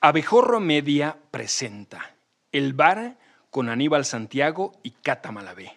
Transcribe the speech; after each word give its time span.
Abejorro 0.00 0.60
Media 0.60 1.16
presenta 1.32 2.14
El 2.52 2.72
Bar 2.72 3.18
con 3.50 3.68
Aníbal 3.68 4.04
Santiago 4.04 4.78
y 4.84 4.92
Cata 4.92 5.32
Malavé. 5.32 5.76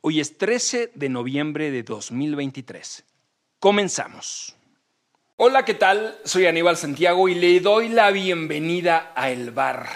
Hoy 0.00 0.20
es 0.20 0.38
13 0.38 0.92
de 0.94 1.08
noviembre 1.08 1.72
de 1.72 1.82
2023. 1.82 3.02
Comenzamos. 3.58 4.54
Hola, 5.34 5.64
¿qué 5.64 5.74
tal? 5.74 6.16
Soy 6.22 6.46
Aníbal 6.46 6.76
Santiago 6.76 7.28
y 7.28 7.34
le 7.34 7.58
doy 7.58 7.88
la 7.88 8.12
bienvenida 8.12 9.12
a 9.16 9.28
El 9.28 9.50
Bar. 9.50 9.88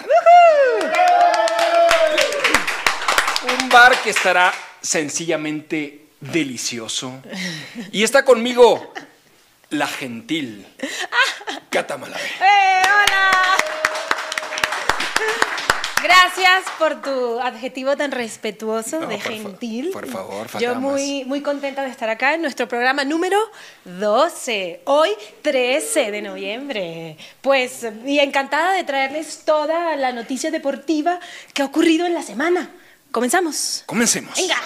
Un 3.61 3.69
bar 3.69 4.03
que 4.03 4.11
estará 4.11 4.53
sencillamente 4.81 6.09
delicioso. 6.19 7.23
Y 7.93 8.03
está 8.03 8.25
conmigo 8.25 8.93
la 9.73 9.87
gentil 9.87 10.67
Cata. 11.71 11.95
¡Eh, 12.41 12.83
hola! 12.85 13.31
Gracias 16.03 16.65
por 16.79 17.01
tu 17.01 17.39
adjetivo 17.41 17.97
tan 17.97 18.11
respetuoso 18.11 19.01
No, 19.01 19.07
de 19.07 19.15
por 19.17 19.23
fa- 19.25 19.31
gentil. 19.31 19.91
por 19.93 20.09
favor, 20.09 20.47
Yo 20.59 20.75
muy, 20.75 21.25
muy 21.25 21.43
contenta 21.43 21.83
de 21.85 21.91
estar 21.91 22.09
acá 22.11 22.35
en 22.35 22.43
nuestro 22.43 22.67
programa 22.67 23.05
número 23.05 23.39
12, 23.85 24.81
hoy 24.85 25.11
13 25.43 26.11
de 26.11 26.23
noviembre. 26.23 27.17
Pues, 27.41 27.87
y 28.05 28.19
encantada 28.19 28.73
de 28.73 28.83
traerles 28.85 29.45
toda 29.45 29.95
la 29.97 30.13
noticia 30.13 30.51
deportiva 30.51 31.21
que 31.55 31.63
ha 31.63 31.67
ocurrido 31.67 32.05
en 32.05 32.15
la 32.15 32.23
semana. 32.23 32.69
Comenzamos. 33.13 33.85
Comencemos. 33.87 34.35
Venga. 34.37 34.57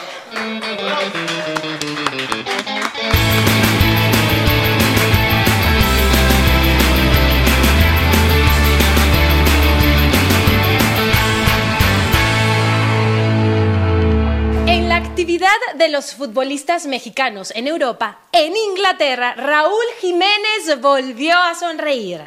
De 15.76 15.88
los 15.88 16.14
futbolistas 16.14 16.86
mexicanos 16.86 17.52
en 17.54 17.66
Europa, 17.66 18.20
en 18.32 18.56
Inglaterra, 18.56 19.34
Raúl 19.34 19.84
Jiménez 20.00 20.80
volvió 20.80 21.36
a 21.36 21.54
sonreír. 21.54 22.20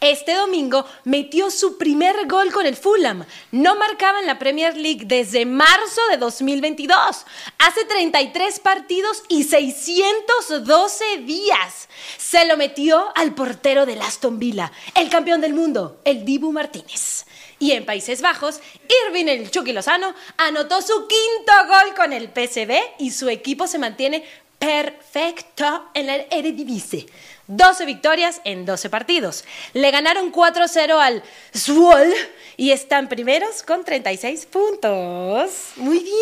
Este 0.00 0.34
domingo 0.34 0.84
metió 1.04 1.50
su 1.50 1.78
primer 1.78 2.26
gol 2.26 2.52
con 2.52 2.66
el 2.66 2.76
Fulham. 2.76 3.24
No 3.52 3.76
marcaba 3.76 4.20
en 4.20 4.26
la 4.26 4.38
Premier 4.38 4.76
League 4.76 5.04
desde 5.06 5.46
marzo 5.46 6.00
de 6.10 6.16
2022. 6.18 7.26
Hace 7.58 7.84
33 7.84 8.60
partidos 8.60 9.22
y 9.28 9.44
612 9.44 11.18
días. 11.18 11.88
Se 12.18 12.44
lo 12.44 12.56
metió 12.56 13.12
al 13.14 13.34
portero 13.34 13.86
del 13.86 14.02
Aston 14.02 14.38
Villa, 14.38 14.72
el 14.94 15.08
campeón 15.08 15.40
del 15.40 15.54
mundo, 15.54 16.00
el 16.04 16.24
Dibu 16.24 16.52
Martínez. 16.52 17.26
Y 17.58 17.72
en 17.72 17.86
Países 17.86 18.20
Bajos, 18.20 18.60
Irving 19.08 19.26
el 19.28 19.50
Chucky 19.50 19.72
Lozano 19.72 20.14
anotó 20.36 20.82
su 20.82 21.06
quinto 21.08 21.52
gol 21.68 21.94
con 21.94 22.12
el 22.12 22.28
PSV 22.28 22.72
y 22.98 23.10
su 23.10 23.28
equipo 23.30 23.66
se 23.66 23.78
mantiene 23.78 24.24
perfecto 24.58 25.88
en 25.94 26.06
la 26.06 26.16
Eredivisie. 26.30 27.06
12 27.48 27.86
victorias 27.86 28.40
en 28.44 28.66
12 28.66 28.90
partidos. 28.90 29.44
Le 29.72 29.90
ganaron 29.90 30.32
4-0 30.32 30.98
al 31.00 31.22
Zwolle 31.56 32.14
y 32.56 32.72
están 32.72 33.08
primeros 33.08 33.62
con 33.62 33.84
36 33.84 34.46
puntos. 34.46 35.50
Muy 35.76 36.00
bien. 36.00 36.14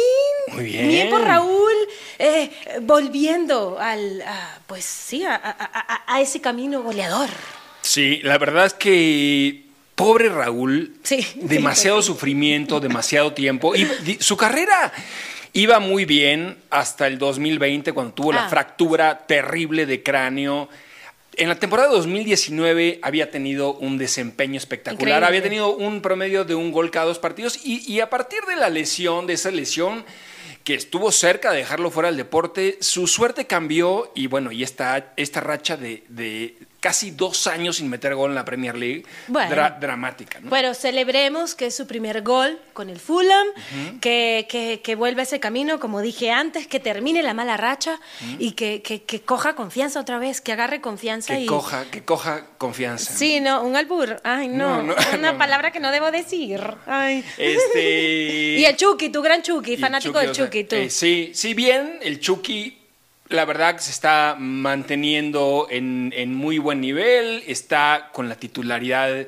Muy 0.57 0.65
bien. 0.65 0.89
Bien 0.89 1.11
por 1.11 1.23
Raúl, 1.23 1.73
eh, 2.19 2.51
volviendo 2.83 3.79
al, 3.81 4.21
a, 4.23 4.59
pues 4.67 4.85
sí, 4.85 5.25
a- 5.25 5.35
a- 5.35 5.51
a- 5.51 6.15
a 6.15 6.21
ese 6.21 6.41
camino 6.41 6.83
goleador. 6.83 7.31
Sí, 7.81 8.21
la 8.23 8.37
verdad 8.39 8.67
es 8.67 8.75
que 8.75 9.64
pobre 9.95 10.29
Raúl, 10.29 10.95
Sí. 11.03 11.27
demasiado 11.37 12.03
sufrimiento, 12.03 12.81
demasiado 12.81 13.33
tiempo. 13.33 13.75
Y 13.77 13.87
su 14.21 14.37
carrera 14.37 14.93
iba 15.53 15.79
muy 15.79 16.05
bien 16.05 16.57
hasta 16.71 17.07
el 17.07 17.19
2020, 17.19 17.93
cuando 17.93 18.13
tuvo 18.15 18.33
la 18.33 18.47
Ah. 18.47 18.49
fractura 18.49 19.27
terrible 19.27 19.87
de 19.87 20.03
cráneo. 20.03 20.69
En 21.37 21.49
la 21.49 21.57
temporada 21.57 21.89
2019 21.91 23.01
había 23.03 23.31
tenido 23.31 23.75
un 23.75 23.99
desempeño 23.99 24.57
espectacular, 24.57 25.01
Increíble. 25.19 25.27
había 25.27 25.43
tenido 25.43 25.75
un 25.77 26.01
promedio 26.01 26.45
de 26.45 26.55
un 26.55 26.71
gol 26.71 26.91
cada 26.93 27.07
dos 27.07 27.19
partidos 27.19 27.59
y, 27.65 27.81
y 27.93 28.01
a 28.01 28.09
partir 28.11 28.41
de 28.49 28.55
la 28.57 28.69
lesión, 28.71 29.27
de 29.27 29.33
esa 29.35 29.51
lesión 29.51 30.05
que 30.63 30.75
estuvo 30.75 31.11
cerca 31.13 31.51
de 31.51 31.59
dejarlo 31.59 31.91
fuera 31.91 32.09
del 32.09 32.17
deporte, 32.17 32.79
su 32.81 33.07
suerte 33.07 33.47
cambió 33.47 34.11
y 34.15 34.29
bueno, 34.29 34.51
y 34.53 34.63
esta, 34.63 35.13
esta 35.17 35.41
racha 35.41 35.77
de, 35.77 36.05
de 36.09 36.57
casi 36.85 37.13
dos 37.13 37.47
años 37.47 37.77
sin 37.77 37.89
meter 37.89 38.15
gol 38.15 38.29
en 38.33 38.35
la 38.35 38.45
Premier 38.45 38.77
League, 38.77 39.05
Bueno. 39.29 39.51
dra- 39.57 39.79
dramática. 39.81 40.39
¿no? 40.41 40.51
Bueno, 40.51 40.75
celebremos 40.75 41.55
que 41.55 41.65
es 41.69 41.75
su 41.75 41.87
primer 41.87 42.21
gol 42.21 42.61
con 42.75 42.91
el 42.91 43.01
Fulham, 43.01 43.47
que, 44.03 44.47
que, 44.51 44.83
que 44.85 44.95
vuelve 44.95 45.23
a 45.23 45.25
ese 45.25 45.41
camino, 45.41 45.81
como 45.81 46.03
dije 46.03 46.31
antes, 46.31 46.67
que 46.67 46.81
termine 46.81 47.23
la 47.23 47.33
mala 47.33 47.57
racha 47.57 47.99
y 48.39 48.53
que, 48.53 48.83
que, 48.83 49.03
que 49.03 49.23
coja 49.23 49.55
confianza 49.55 49.99
otra 49.99 50.19
vez, 50.19 50.43
que 50.43 50.53
agarre 50.53 50.83
confianza 50.83 51.35
que 51.35 51.41
y... 51.41 51.47
coja, 51.47 51.87
que 51.91 52.05
coja 52.05 52.45
confianza. 52.59 53.15
Sí, 53.15 53.41
no, 53.41 53.63
un 53.63 53.77
albur. 53.77 54.21
Ay, 54.23 54.49
no, 54.49 54.83
No, 54.83 54.95
no, 54.95 54.95
una 55.19 55.39
palabra 55.39 55.73
que 55.73 55.81
no 55.81 55.91
debo 55.91 56.11
decir. 56.11 56.61
Ay. 56.87 57.25
Este. 57.39 57.81
Y 58.61 58.65
el 58.67 58.77
Chucky, 58.77 59.09
tu 59.09 59.23
gran 59.23 59.41
Chucky, 59.41 59.79
fanático 59.79 60.13
Chucky, 60.13 60.21
del 60.27 60.31
o 60.31 60.35
sea, 60.35 60.45
Chucky, 60.45 60.65
tú. 60.65 60.77
eh, 60.77 60.91
sí, 60.91 61.31
sí, 61.35 61.55
bien, 61.55 61.99
el 62.03 62.21
Chucky, 62.21 62.77
la 63.29 63.45
verdad 63.45 63.77
que 63.77 63.83
se 63.83 63.91
está 63.91 64.37
manteniendo 64.39 65.67
en, 65.71 66.13
en 66.17 66.35
muy 66.35 66.59
buen 66.59 66.81
nivel, 66.81 67.43
está 67.47 68.11
con 68.13 68.29
la 68.29 68.37
titularidad 68.37 69.27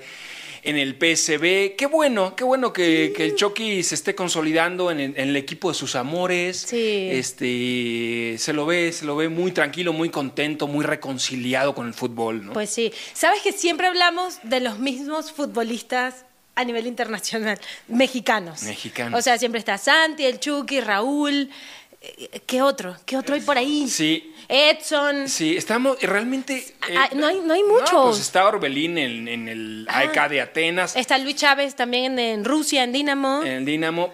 en 0.62 0.76
el 0.76 0.94
PSB. 0.96 1.76
Qué 1.76 1.86
bueno, 1.90 2.34
qué 2.34 2.42
bueno 2.42 2.72
que, 2.72 3.12
que 3.16 3.24
el 3.24 3.36
Chucky 3.36 3.82
se 3.84 3.94
esté 3.94 4.14
consolidando 4.16 4.90
en, 4.90 4.98
el- 5.00 5.14
en 5.16 5.28
el 5.28 5.36
equipo 5.36 5.68
de 5.68 5.74
sus 5.76 5.94
amores. 5.94 6.58
Sí. 6.68 7.08
Este, 7.12 8.36
se 8.38 8.52
lo 8.52 8.66
ve, 8.66 8.92
se 8.92 9.04
lo 9.04 9.14
ve 9.16 9.28
muy 9.28 9.52
tranquilo, 9.52 9.92
muy 9.92 10.10
contento, 10.10 10.66
muy 10.66 10.84
reconciliado 10.84 11.74
con 11.74 11.86
el 11.86 11.94
fútbol, 11.94 12.44
¿no? 12.46 12.52
Pues 12.52 12.70
sí. 12.70 12.92
¿Sabes 13.14 13.42
que 13.42 13.52
siempre 13.52 13.86
hablamos 13.86 14.40
de 14.42 14.60
los 14.60 14.78
mismos 14.80 15.30
futbolistas 15.32 16.24
a 16.56 16.64
nivel 16.64 16.86
internacional, 16.86 17.58
mexicanos? 17.86 18.62
Mexicanos. 18.64 19.18
O 19.18 19.22
sea, 19.22 19.38
siempre 19.38 19.58
está 19.60 19.78
Santi, 19.78 20.24
el 20.24 20.40
Chucky, 20.40 20.80
Raúl. 20.80 21.48
¿Qué 22.46 22.62
otro? 22.62 22.96
¿Qué 23.04 23.16
otro 23.16 23.34
hay 23.34 23.40
por 23.40 23.58
ahí? 23.58 23.88
Sí. 23.88 24.32
Edson. 24.48 25.28
Sí, 25.28 25.56
estamos 25.56 26.00
realmente. 26.00 26.56
eh, 26.88 26.94
Ah, 26.96 27.08
no 27.14 27.26
hay- 27.26 27.40
no 27.40 27.54
hay 27.54 27.62
muchos. 27.64 27.90
pues 27.90 28.20
está 28.20 28.46
Orbelín 28.46 28.96
en, 28.98 29.26
en 29.28 29.48
el 29.48 29.86
Ah. 29.90 29.98
AEK 30.00 30.28
de 30.28 30.40
Atenas. 30.40 30.94
Está 30.96 31.18
Luis 31.18 31.36
Chávez 31.36 31.74
también 31.74 32.18
en, 32.18 32.18
en 32.40 32.44
Rusia, 32.44 32.84
en 32.84 32.92
Dinamo. 32.92 33.42
En 33.42 33.64
Dinamo. 33.64 34.12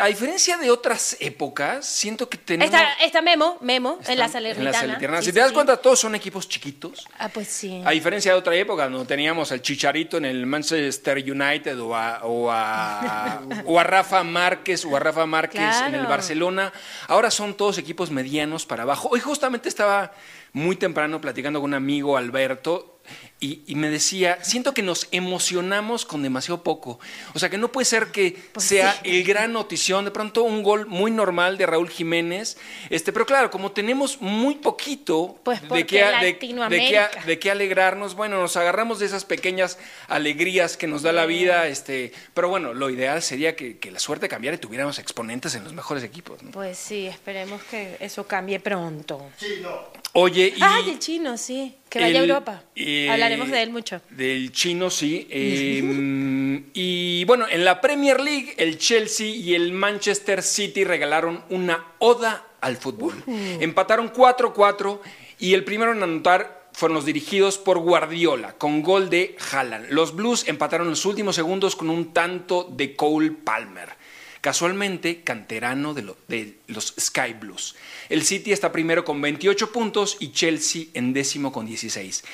A 0.00 0.06
diferencia 0.06 0.58
de 0.58 0.70
otras 0.70 1.16
épocas, 1.20 1.86
siento 1.86 2.28
que 2.28 2.36
tenemos. 2.36 2.74
está, 2.74 2.92
está 3.02 3.22
Memo, 3.22 3.56
Memo, 3.60 3.98
en 4.06 4.18
la 4.18 4.28
Salernitana. 4.28 4.72
Salernitana. 4.72 5.18
Sí, 5.20 5.26
si 5.26 5.32
te 5.32 5.40
das 5.40 5.48
sí. 5.48 5.54
cuenta, 5.54 5.76
todos 5.76 5.98
son 5.98 6.14
equipos 6.14 6.48
chiquitos. 6.48 7.06
Ah, 7.18 7.28
pues 7.28 7.48
sí. 7.48 7.82
A 7.84 7.90
diferencia 7.92 8.32
de 8.32 8.38
otra 8.38 8.54
época, 8.54 8.88
donde 8.88 9.06
teníamos 9.06 9.52
al 9.52 9.62
Chicharito 9.62 10.18
en 10.18 10.26
el 10.26 10.46
Manchester 10.46 11.18
United 11.18 11.80
o 11.80 11.94
a, 11.94 12.20
o 12.24 12.50
a, 12.50 13.42
o 13.64 13.78
a 13.78 13.84
Rafa 13.84 14.22
Márquez 14.24 14.84
o 14.84 14.96
a 14.96 15.00
Rafa 15.00 15.24
Márquez 15.26 15.62
en 15.86 15.94
el. 15.94 16.06
Barcelona. 16.06 16.72
Ahora 17.08 17.30
son 17.30 17.54
todos 17.54 17.78
equipos 17.78 18.10
medianos 18.10 18.66
para 18.66 18.82
abajo. 18.84 19.08
Hoy 19.10 19.20
justamente 19.20 19.68
estaba 19.68 20.12
muy 20.52 20.76
temprano 20.76 21.20
platicando 21.20 21.60
con 21.60 21.70
un 21.70 21.74
amigo, 21.74 22.16
Alberto, 22.16 22.95
y, 23.40 23.60
y 23.66 23.74
me 23.74 23.90
decía, 23.90 24.38
siento 24.42 24.72
que 24.72 24.82
nos 24.82 25.08
emocionamos 25.12 26.04
con 26.06 26.22
demasiado 26.22 26.62
poco. 26.62 26.98
O 27.34 27.38
sea, 27.38 27.50
que 27.50 27.58
no 27.58 27.70
puede 27.70 27.84
ser 27.84 28.06
que 28.06 28.36
Pues 28.52 28.66
sea 28.66 28.92
sí. 28.94 28.98
el 29.04 29.24
gran 29.24 29.52
notición, 29.52 30.04
de 30.06 30.10
pronto 30.10 30.42
un 30.42 30.62
gol 30.62 30.86
muy 30.86 31.10
normal 31.10 31.58
de 31.58 31.66
Raúl 31.66 31.90
Jiménez. 31.90 32.56
Este, 32.90 33.12
pero 33.12 33.26
claro, 33.26 33.50
como 33.50 33.72
tenemos 33.72 34.20
muy 34.22 34.54
poquito 34.56 35.38
Pues 35.44 35.60
de, 35.68 35.68
qué, 35.68 35.72
de- 35.72 35.76
de 35.76 35.86
qué 35.86 36.02
a- 36.04 36.22
Latinoamérica. 36.22 37.10
de 37.26 37.38
qué 37.38 37.50
alegrarnos. 37.50 38.14
Bueno, 38.14 38.40
nos 38.40 38.56
agarramos 38.56 38.98
de 39.00 39.06
esas 39.06 39.24
pequeñas 39.24 39.78
alegrías 40.08 40.76
que 40.76 40.86
nos 40.86 41.02
da 41.02 41.12
la 41.12 41.26
vida. 41.26 41.68
Este, 41.68 42.12
pero 42.32 42.48
bueno, 42.48 42.72
lo 42.74 42.88
ideal 42.90 43.22
sería 43.22 43.54
que, 43.54 43.78
que 43.78 43.90
la 43.90 43.98
suerte 43.98 44.28
cambiara 44.28 44.56
y 44.56 44.58
tuviéramos 44.58 44.98
exponentes 44.98 45.54
en 45.54 45.64
los 45.64 45.72
mejores 45.74 46.02
equipos. 46.04 46.42
¿no? 46.42 46.50
Pues 46.52 46.78
sí, 46.78 47.06
esperemos 47.06 47.62
que 47.64 47.96
eso 48.00 48.26
cambie 48.26 48.60
pronto. 48.60 49.26
Oye, 50.14 50.54
y 50.56 50.60
Ay, 50.62 50.90
el 50.90 50.98
chino, 50.98 51.36
sí. 51.36 51.74
Que 51.98 52.04
vaya 52.04 52.18
el- 52.20 52.30
a 52.30 52.34
Europa. 52.34 52.62
eh, 52.74 53.08
Hablaremos 53.10 53.50
de 53.50 53.62
él 53.62 53.70
mucho. 53.70 54.00
Del 54.10 54.52
chino, 54.52 54.90
sí. 54.90 55.26
eh, 55.30 56.62
y 56.74 57.24
bueno, 57.24 57.46
en 57.50 57.64
la 57.64 57.80
Premier 57.80 58.20
League, 58.20 58.54
el 58.58 58.78
Chelsea 58.78 59.26
y 59.28 59.54
el 59.54 59.72
Manchester 59.72 60.42
City 60.42 60.84
regalaron 60.84 61.42
una 61.50 61.84
oda 61.98 62.44
al 62.60 62.76
fútbol. 62.76 63.14
Empataron 63.60 64.12
4-4 64.12 65.00
y 65.38 65.54
el 65.54 65.64
primero 65.64 65.92
en 65.92 66.02
anotar 66.02 66.66
fueron 66.72 66.96
los 66.96 67.06
dirigidos 67.06 67.56
por 67.58 67.78
Guardiola, 67.78 68.52
con 68.52 68.82
gol 68.82 69.08
de 69.08 69.36
Haaland. 69.50 69.90
Los 69.90 70.14
Blues 70.14 70.46
empataron 70.46 70.90
los 70.90 71.06
últimos 71.06 71.34
segundos 71.34 71.74
con 71.76 71.88
un 71.88 72.12
tanto 72.12 72.68
de 72.70 72.94
Cole 72.94 73.30
Palmer. 73.30 73.88
Casualmente 74.40 75.22
canterano 75.22 75.94
de, 75.94 76.02
lo- 76.02 76.16
de 76.28 76.54
los 76.68 76.94
Sky 76.98 77.34
Blues. 77.38 77.74
El 78.08 78.22
City 78.24 78.52
está 78.52 78.72
primero 78.72 79.04
con 79.04 79.20
28 79.20 79.72
puntos 79.72 80.16
y 80.20 80.32
Chelsea 80.32 80.84
en 80.94 81.12
décimo 81.12 81.52
con 81.52 81.66
16. 81.66 82.24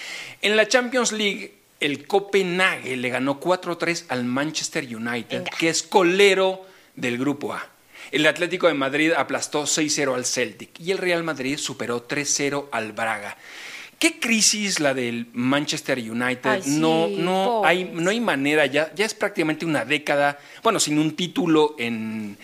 En 0.43 0.57
la 0.57 0.69
Champions 0.69 1.13
League, 1.13 1.55
el 1.81 2.07
Copenhague 2.07 2.97
le 2.97 3.09
ganó 3.11 3.41
4-3 3.41 4.05
al 4.09 4.25
Manchester 4.25 4.85
United, 4.85 5.45
que 5.59 5.69
es 5.69 5.83
colero 5.83 6.67
del 6.95 7.19
Grupo 7.19 7.53
A. 7.55 7.69
El 8.11 8.27
Atlético 8.27 8.67
de 8.67 8.75
Madrid 8.75 9.13
aplastó 9.17 9.63
6-0 9.63 10.15
al 10.15 10.27
Celtic 10.27 10.79
y 10.81 10.91
el 10.91 10.99
Real 10.99 11.23
Madrid 11.25 11.57
superó 11.57 12.07
3-0 12.07 12.69
al 12.71 12.93
Braga. 12.93 13.39
¿Qué 14.03 14.19
crisis 14.19 14.81
la 14.81 14.95
del 14.95 15.29
Manchester 15.33 15.97
United? 15.97 16.65
no, 16.65 17.07
no, 17.07 17.65
hay, 17.65 17.85
no 17.85 18.11
hay 18.11 18.19
manera, 18.19 18.67
ya, 18.67 18.93
ya 18.97 19.05
es 19.05 19.15
prácticamente 19.15 19.65
una 19.65 19.85
década, 19.85 20.41
bueno, 20.61 20.81
sin 20.81 20.99
un 20.99 21.15
título 21.15 21.77
en, 21.79 22.37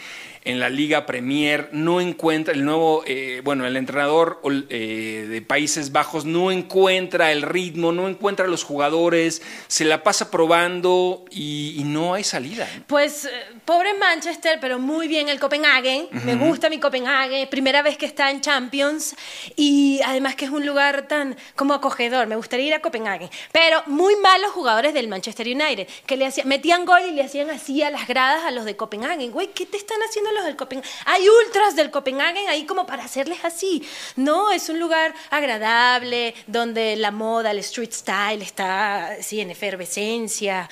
en 0.48 0.60
la 0.60 0.70
Liga 0.70 1.04
Premier, 1.04 1.68
no 1.72 2.00
encuentra 2.00 2.54
el 2.54 2.64
nuevo, 2.64 3.02
eh, 3.06 3.42
bueno, 3.44 3.66
el 3.66 3.76
entrenador 3.76 4.40
eh, 4.70 5.26
de 5.28 5.42
Países 5.42 5.92
Bajos 5.92 6.24
no 6.24 6.50
encuentra 6.50 7.32
el 7.32 7.42
ritmo, 7.42 7.92
no 7.92 8.08
encuentra 8.08 8.46
los 8.46 8.64
jugadores, 8.64 9.42
se 9.66 9.84
la 9.84 10.02
pasa 10.02 10.30
probando 10.30 11.26
y, 11.30 11.82
no 11.84 12.14
hay 12.14 12.24
salida. 12.24 12.66
Pues 12.86 13.26
eh, 13.26 13.30
pobre 13.66 13.92
Manchester, 13.94 14.58
pero 14.58 14.78
muy 14.78 15.06
bien 15.06 15.28
el 15.28 15.38
Copenhague, 15.38 16.08
me 16.24 16.34
gusta 16.36 16.70
mi 16.70 16.80
Copenhague, 16.80 17.46
primera 17.46 17.82
vez 17.82 17.98
que 17.98 18.06
está 18.06 18.30
en 18.30 18.40
Champions 18.40 19.16
y 19.54 20.00
además 20.06 20.34
que 20.34 20.46
es 20.46 20.50
un 20.50 20.64
lugar 20.64 21.08
tan 21.08 21.36
como 21.56 21.74
acogedor, 21.74 22.26
me 22.26 22.36
gustaría 22.36 22.68
ir 22.68 22.74
a 22.74 22.80
Copenhague, 22.80 23.28
pero 23.52 23.82
muy 23.86 24.16
malos 24.16 24.52
jugadores 24.52 24.94
del 24.94 25.08
Manchester 25.08 25.46
United, 25.46 25.86
que 26.06 26.16
le 26.16 26.24
hacían, 26.24 26.48
metían 26.48 26.86
gol 26.86 27.02
y 27.06 27.12
le 27.12 27.22
hacían 27.22 27.50
así 27.50 27.82
a 27.82 27.90
las 27.90 28.08
gradas 28.08 28.44
a 28.44 28.50
los 28.50 28.64
de 28.64 28.76
Copenhague, 28.76 29.28
güey, 29.28 29.48
¿qué 29.48 29.66
te 29.66 29.76
están 29.76 29.98
haciendo 30.08 30.32
los 30.37 30.37
del 30.44 30.56
Copenhague. 30.56 30.88
Hay 31.04 31.28
ultras 31.28 31.76
del 31.76 31.90
Copenhague 31.90 32.46
ahí 32.48 32.64
como 32.64 32.86
para 32.86 33.04
hacerles 33.04 33.44
así. 33.44 33.86
No, 34.16 34.50
es 34.50 34.68
un 34.68 34.78
lugar 34.78 35.14
agradable 35.30 36.34
donde 36.46 36.96
la 36.96 37.10
moda, 37.10 37.50
el 37.50 37.58
street 37.58 37.92
style 37.92 38.42
está 38.42 39.16
sí, 39.20 39.40
en 39.40 39.50
efervescencia. 39.50 40.68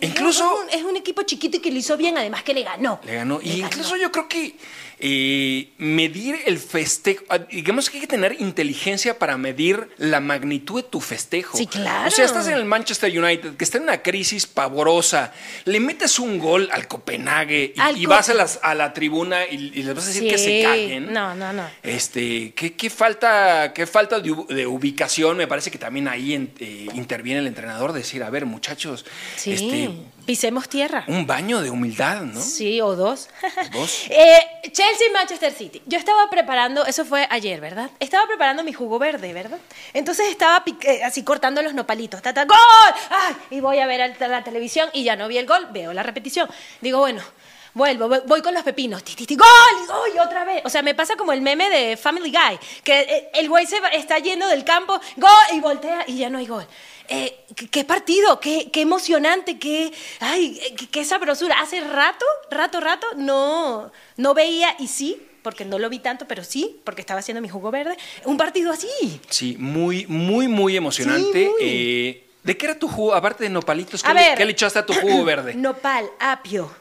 Incluso. 0.00 0.64
Es 0.70 0.82
un, 0.82 0.96
equipo 0.96 1.22
chiquito 1.22 1.56
y 1.56 1.60
que 1.60 1.70
lo 1.70 1.78
hizo 1.78 1.96
bien, 1.96 2.16
además 2.16 2.42
que 2.42 2.54
le 2.54 2.62
ganó. 2.62 3.00
Le 3.04 3.14
ganó. 3.14 3.40
y 3.42 3.60
incluso 3.60 3.96
yo 3.96 4.12
creo 4.12 4.28
que 4.28 4.56
eh, 5.04 5.72
medir 5.78 6.36
el 6.46 6.60
festejo, 6.60 7.24
ah, 7.28 7.38
digamos 7.38 7.90
que 7.90 7.96
hay 7.96 8.02
que 8.02 8.06
tener 8.06 8.40
inteligencia 8.40 9.18
para 9.18 9.36
medir 9.36 9.88
la 9.98 10.20
magnitud 10.20 10.80
de 10.80 10.88
tu 10.88 11.00
festejo. 11.00 11.58
Sí, 11.58 11.66
claro. 11.66 12.06
O 12.06 12.10
sea, 12.12 12.24
estás 12.24 12.46
en 12.46 12.52
el 12.52 12.64
Manchester 12.64 13.10
United, 13.10 13.56
que 13.56 13.64
está 13.64 13.78
en 13.78 13.82
una 13.82 14.00
crisis 14.00 14.46
pavorosa, 14.46 15.32
le 15.64 15.80
metes 15.80 16.20
un 16.20 16.38
gol 16.38 16.68
al 16.70 16.86
Copenhague 16.86 17.74
y, 17.96 18.06
vas 18.06 18.28
a, 18.28 18.34
las, 18.34 18.60
a, 18.62 18.76
la 18.76 18.94
tribuna 18.94 19.44
y, 19.44 19.82
les 19.82 19.92
vas 19.92 20.04
a 20.04 20.06
decir 20.06 20.30
que 20.30 20.38
se 20.38 20.62
caguen. 20.62 21.12
No, 21.12 21.34
no, 21.34 21.52
no. 21.52 21.68
Este, 21.82 22.54
¿qué, 22.54 22.88
falta, 22.88 23.72
qué 23.74 23.88
falta 23.88 24.20
de, 24.20 24.66
ubicación? 24.68 25.36
Me 25.36 25.48
parece 25.48 25.72
que 25.72 25.78
también 25.78 26.06
ahí 26.06 26.32
eh, 26.60 26.86
interviene 26.94 27.40
el 27.40 27.48
entrenador, 27.48 27.92
decir, 27.92 28.22
a 28.22 28.30
ver, 28.30 28.46
muchachos, 28.46 29.04
sí. 29.34 29.52
este, 29.54 29.90
Pisemos 30.32 30.66
tierra. 30.66 31.04
Un 31.08 31.26
baño 31.26 31.60
de 31.60 31.68
humildad, 31.68 32.22
¿no? 32.22 32.40
Sí, 32.40 32.80
o 32.80 32.96
dos. 32.96 33.28
¿Dos? 33.70 34.06
eh, 34.08 34.40
Chelsea 34.72 35.08
Manchester 35.12 35.52
City. 35.52 35.82
Yo 35.84 35.98
estaba 35.98 36.30
preparando, 36.30 36.86
eso 36.86 37.04
fue 37.04 37.26
ayer, 37.28 37.60
¿verdad? 37.60 37.90
Estaba 38.00 38.26
preparando 38.26 38.64
mi 38.64 38.72
jugo 38.72 38.98
verde, 38.98 39.34
¿verdad? 39.34 39.58
Entonces 39.92 40.28
estaba 40.30 40.64
eh, 40.84 41.04
así 41.04 41.22
cortando 41.22 41.60
los 41.60 41.74
nopalitos. 41.74 42.22
¡Tata, 42.22 42.46
¡Gol! 42.46 42.56
¡Ay! 43.10 43.34
Y 43.50 43.60
voy 43.60 43.78
a 43.80 43.86
ver 43.86 44.16
la 44.18 44.42
televisión 44.42 44.88
y 44.94 45.04
ya 45.04 45.16
no 45.16 45.28
vi 45.28 45.36
el 45.36 45.46
gol, 45.46 45.68
veo 45.70 45.92
la 45.92 46.02
repetición. 46.02 46.48
Digo, 46.80 47.00
bueno, 47.00 47.22
vuelvo, 47.74 48.08
voy, 48.08 48.40
con 48.40 48.54
los 48.54 48.62
pepinos, 48.62 49.02
ti, 49.04 49.14
ti, 49.14 49.36
gol, 49.36 49.46
y 50.14 50.18
otra 50.18 50.44
vez. 50.44 50.62
O 50.64 50.70
sea, 50.70 50.80
me 50.80 50.94
pasa 50.94 51.16
como 51.16 51.32
el 51.32 51.42
meme 51.42 51.70
de 51.70 51.96
Family 51.98 52.30
Guy, 52.30 52.58
que 52.82 53.00
eh, 53.00 53.30
el 53.34 53.50
güey 53.50 53.66
se 53.66 53.80
está 53.92 54.18
yendo 54.18 54.46
del 54.48 54.64
campo, 54.64 54.98
gol, 55.16 55.30
y 55.52 55.60
voltea 55.60 56.04
y 56.06 56.16
ya 56.16 56.30
no 56.30 56.38
hay 56.38 56.46
gol. 56.46 56.66
Eh, 57.14 57.44
qué, 57.70 57.84
partido, 57.84 58.40
qué, 58.40 58.70
emocionante, 58.74 59.58
qué, 59.58 59.92
ay, 60.20 60.58
qué, 60.90 61.04
sabrosura. 61.04 61.60
Hace 61.60 61.80
rato, 61.82 62.24
rato, 62.50 62.80
rato, 62.80 63.06
no, 63.16 63.92
no 64.16 64.32
veía, 64.32 64.74
y 64.78 64.88
sí, 64.88 65.20
porque 65.42 65.66
no 65.66 65.78
lo 65.78 65.90
vi 65.90 65.98
tanto, 65.98 66.26
pero 66.26 66.42
sí, 66.42 66.80
porque 66.84 67.02
estaba 67.02 67.20
haciendo 67.20 67.42
mi 67.42 67.50
jugo 67.50 67.70
verde, 67.70 67.98
un 68.24 68.38
partido 68.38 68.72
así. 68.72 68.88
Sí, 69.28 69.56
muy, 69.58 70.06
muy, 70.06 70.48
muy 70.48 70.74
emocionante. 70.74 71.50
Eh, 71.60 72.28
¿De 72.42 72.56
qué 72.56 72.66
era 72.66 72.78
tu 72.78 72.88
jugo, 72.88 73.14
aparte 73.14 73.44
de 73.44 73.50
nopalitos, 73.50 74.02
qué, 74.02 74.14
le, 74.14 74.34
¿qué 74.34 74.44
le 74.46 74.52
echaste 74.52 74.78
a 74.78 74.86
tu 74.86 74.94
jugo 74.94 75.22
verde? 75.26 75.54
Nopal, 75.54 76.08
apio, 76.18 76.74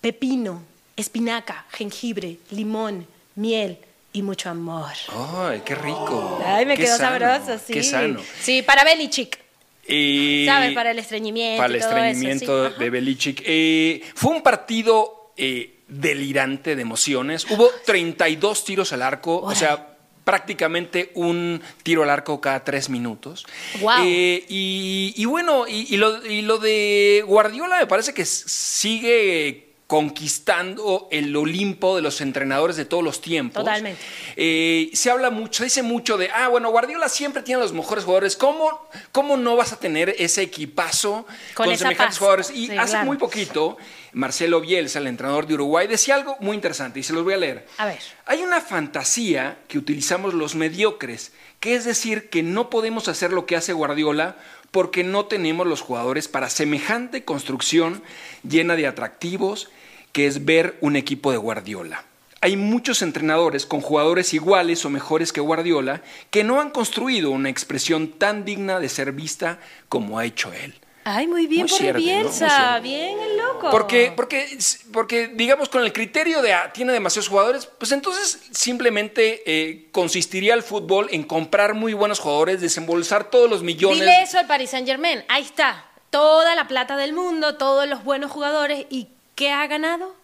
pepino, 0.00 0.62
espinaca, 0.96 1.64
jengibre, 1.70 2.38
limón, 2.50 3.06
miel, 3.36 3.78
y 4.12 4.22
mucho 4.22 4.50
amor. 4.50 4.92
¡Ay, 5.14 5.62
qué 5.64 5.74
rico! 5.74 6.42
Ay, 6.44 6.66
me 6.66 6.76
quedó 6.76 6.96
sabroso, 6.96 7.58
sí. 7.64 7.72
Qué 7.72 7.82
sano. 7.82 8.20
Sí, 8.40 8.62
para 8.62 8.82
Belichick. 8.82 9.45
Y 9.88 10.44
¿Sabes? 10.46 10.72
Para 10.72 10.90
el 10.90 10.98
estreñimiento. 10.98 11.62
Para 11.62 11.74
el 11.74 11.80
estreñimiento 11.80 12.70
de 12.70 12.90
Belichick. 12.90 13.42
Eh, 13.44 14.02
fue 14.14 14.32
un 14.34 14.42
partido 14.42 15.32
eh, 15.36 15.80
delirante 15.88 16.76
de 16.76 16.82
emociones. 16.82 17.46
Hubo 17.50 17.70
32 17.84 18.64
tiros 18.64 18.92
al 18.92 19.02
arco, 19.02 19.38
o 19.38 19.54
sea, 19.54 19.96
prácticamente 20.24 21.12
un 21.14 21.62
tiro 21.82 22.02
al 22.02 22.10
arco 22.10 22.40
cada 22.40 22.64
tres 22.64 22.90
minutos. 22.90 23.46
Wow. 23.80 23.92
Eh, 24.04 24.44
y, 24.48 25.24
bueno, 25.24 25.66
y, 25.68 25.96
lo, 25.96 26.26
y 26.26 26.42
lo 26.42 26.58
de 26.58 27.22
Guardiola 27.26 27.78
me 27.78 27.86
parece 27.86 28.12
que 28.12 28.24
sigue 28.24 29.65
conquistando 29.86 31.06
el 31.12 31.34
Olimpo 31.36 31.94
de 31.94 32.02
los 32.02 32.20
entrenadores 32.20 32.76
de 32.76 32.84
todos 32.84 33.04
los 33.04 33.20
tiempos. 33.20 33.62
Totalmente. 33.62 34.00
Eh, 34.34 34.90
se 34.94 35.10
habla 35.10 35.30
mucho, 35.30 35.58
se 35.58 35.64
dice 35.64 35.82
mucho 35.84 36.18
de, 36.18 36.28
ah, 36.30 36.48
bueno, 36.48 36.70
Guardiola 36.70 37.08
siempre 37.08 37.42
tiene 37.42 37.62
los 37.62 37.72
mejores 37.72 38.04
jugadores. 38.04 38.36
¿Cómo, 38.36 38.88
cómo 39.12 39.36
no 39.36 39.54
vas 39.54 39.72
a 39.72 39.78
tener 39.78 40.14
ese 40.18 40.42
equipazo 40.42 41.24
con, 41.54 41.76
semejantes 41.76 42.18
jugadores? 42.18 42.50
Y 42.50 42.76
hace 42.76 42.98
muy 43.04 43.16
poquito, 43.16 43.76
Marcelo 44.12 44.60
Bielsa, 44.60 44.98
el 44.98 45.06
entrenador 45.06 45.46
de 45.46 45.54
Uruguay, 45.54 45.86
decía 45.86 46.16
algo 46.16 46.36
muy 46.40 46.56
interesante 46.56 46.98
y 46.98 47.02
se 47.04 47.12
los 47.12 47.22
voy 47.22 47.34
a 47.34 47.38
leer. 47.38 47.68
A 47.78 47.86
ver. 47.86 47.98
Hay 48.24 48.42
una 48.42 48.60
fantasía 48.60 49.58
que 49.68 49.78
utilizamos 49.78 50.34
los 50.34 50.56
mediocres, 50.56 51.32
que 51.60 51.76
es 51.76 51.84
decir, 51.84 52.28
que 52.28 52.42
no 52.42 52.70
podemos 52.70 53.06
hacer 53.06 53.32
lo 53.32 53.46
que 53.46 53.54
hace 53.54 53.72
Guardiola 53.72 54.36
porque 54.72 55.04
no 55.04 55.26
tenemos 55.26 55.66
los 55.66 55.80
jugadores 55.80 56.26
para 56.26 56.50
semejante 56.50 57.24
construcción 57.24 58.02
llena 58.42 58.74
de 58.74 58.88
atractivos 58.88 59.70
que 60.16 60.26
es 60.26 60.46
ver 60.46 60.78
un 60.80 60.96
equipo 60.96 61.30
de 61.30 61.36
Guardiola. 61.36 62.02
Hay 62.40 62.56
muchos 62.56 63.02
entrenadores 63.02 63.66
con 63.66 63.82
jugadores 63.82 64.32
iguales 64.32 64.82
o 64.86 64.88
mejores 64.88 65.30
que 65.30 65.42
Guardiola 65.42 66.00
que 66.30 66.42
no 66.42 66.62
han 66.62 66.70
construido 66.70 67.30
una 67.30 67.50
expresión 67.50 68.12
tan 68.12 68.46
digna 68.46 68.80
de 68.80 68.88
ser 68.88 69.12
vista 69.12 69.58
como 69.90 70.18
ha 70.18 70.24
hecho 70.24 70.54
él. 70.54 70.74
Ay, 71.04 71.26
muy 71.26 71.46
bien 71.46 71.66
por 71.66 71.92
Bielsa, 71.92 72.78
bien 72.78 73.20
el 73.20 73.36
loco. 73.36 73.68
Porque, 73.70 74.10
porque, 74.16 74.56
porque, 74.90 75.28
digamos, 75.28 75.68
con 75.68 75.82
el 75.82 75.92
criterio 75.92 76.40
de 76.40 76.54
ah, 76.54 76.72
tiene 76.72 76.94
demasiados 76.94 77.28
jugadores, 77.28 77.66
pues 77.66 77.92
entonces 77.92 78.40
simplemente 78.52 79.42
eh, 79.44 79.88
consistiría 79.92 80.54
el 80.54 80.62
fútbol 80.62 81.08
en 81.10 81.24
comprar 81.24 81.74
muy 81.74 81.92
buenos 81.92 82.20
jugadores, 82.20 82.62
desembolsar 82.62 83.28
todos 83.28 83.50
los 83.50 83.62
millones. 83.62 84.00
Dile 84.00 84.22
eso 84.22 84.38
al 84.38 84.46
Paris 84.46 84.70
Saint 84.70 84.88
Germain, 84.88 85.26
ahí 85.28 85.42
está, 85.42 85.84
toda 86.08 86.54
la 86.54 86.66
plata 86.66 86.96
del 86.96 87.12
mundo, 87.12 87.58
todos 87.58 87.86
los 87.86 88.02
buenos 88.02 88.30
jugadores, 88.30 88.86
¿y 88.88 89.08
qué 89.36 89.52
ha 89.52 89.64
ganado? 89.68 90.16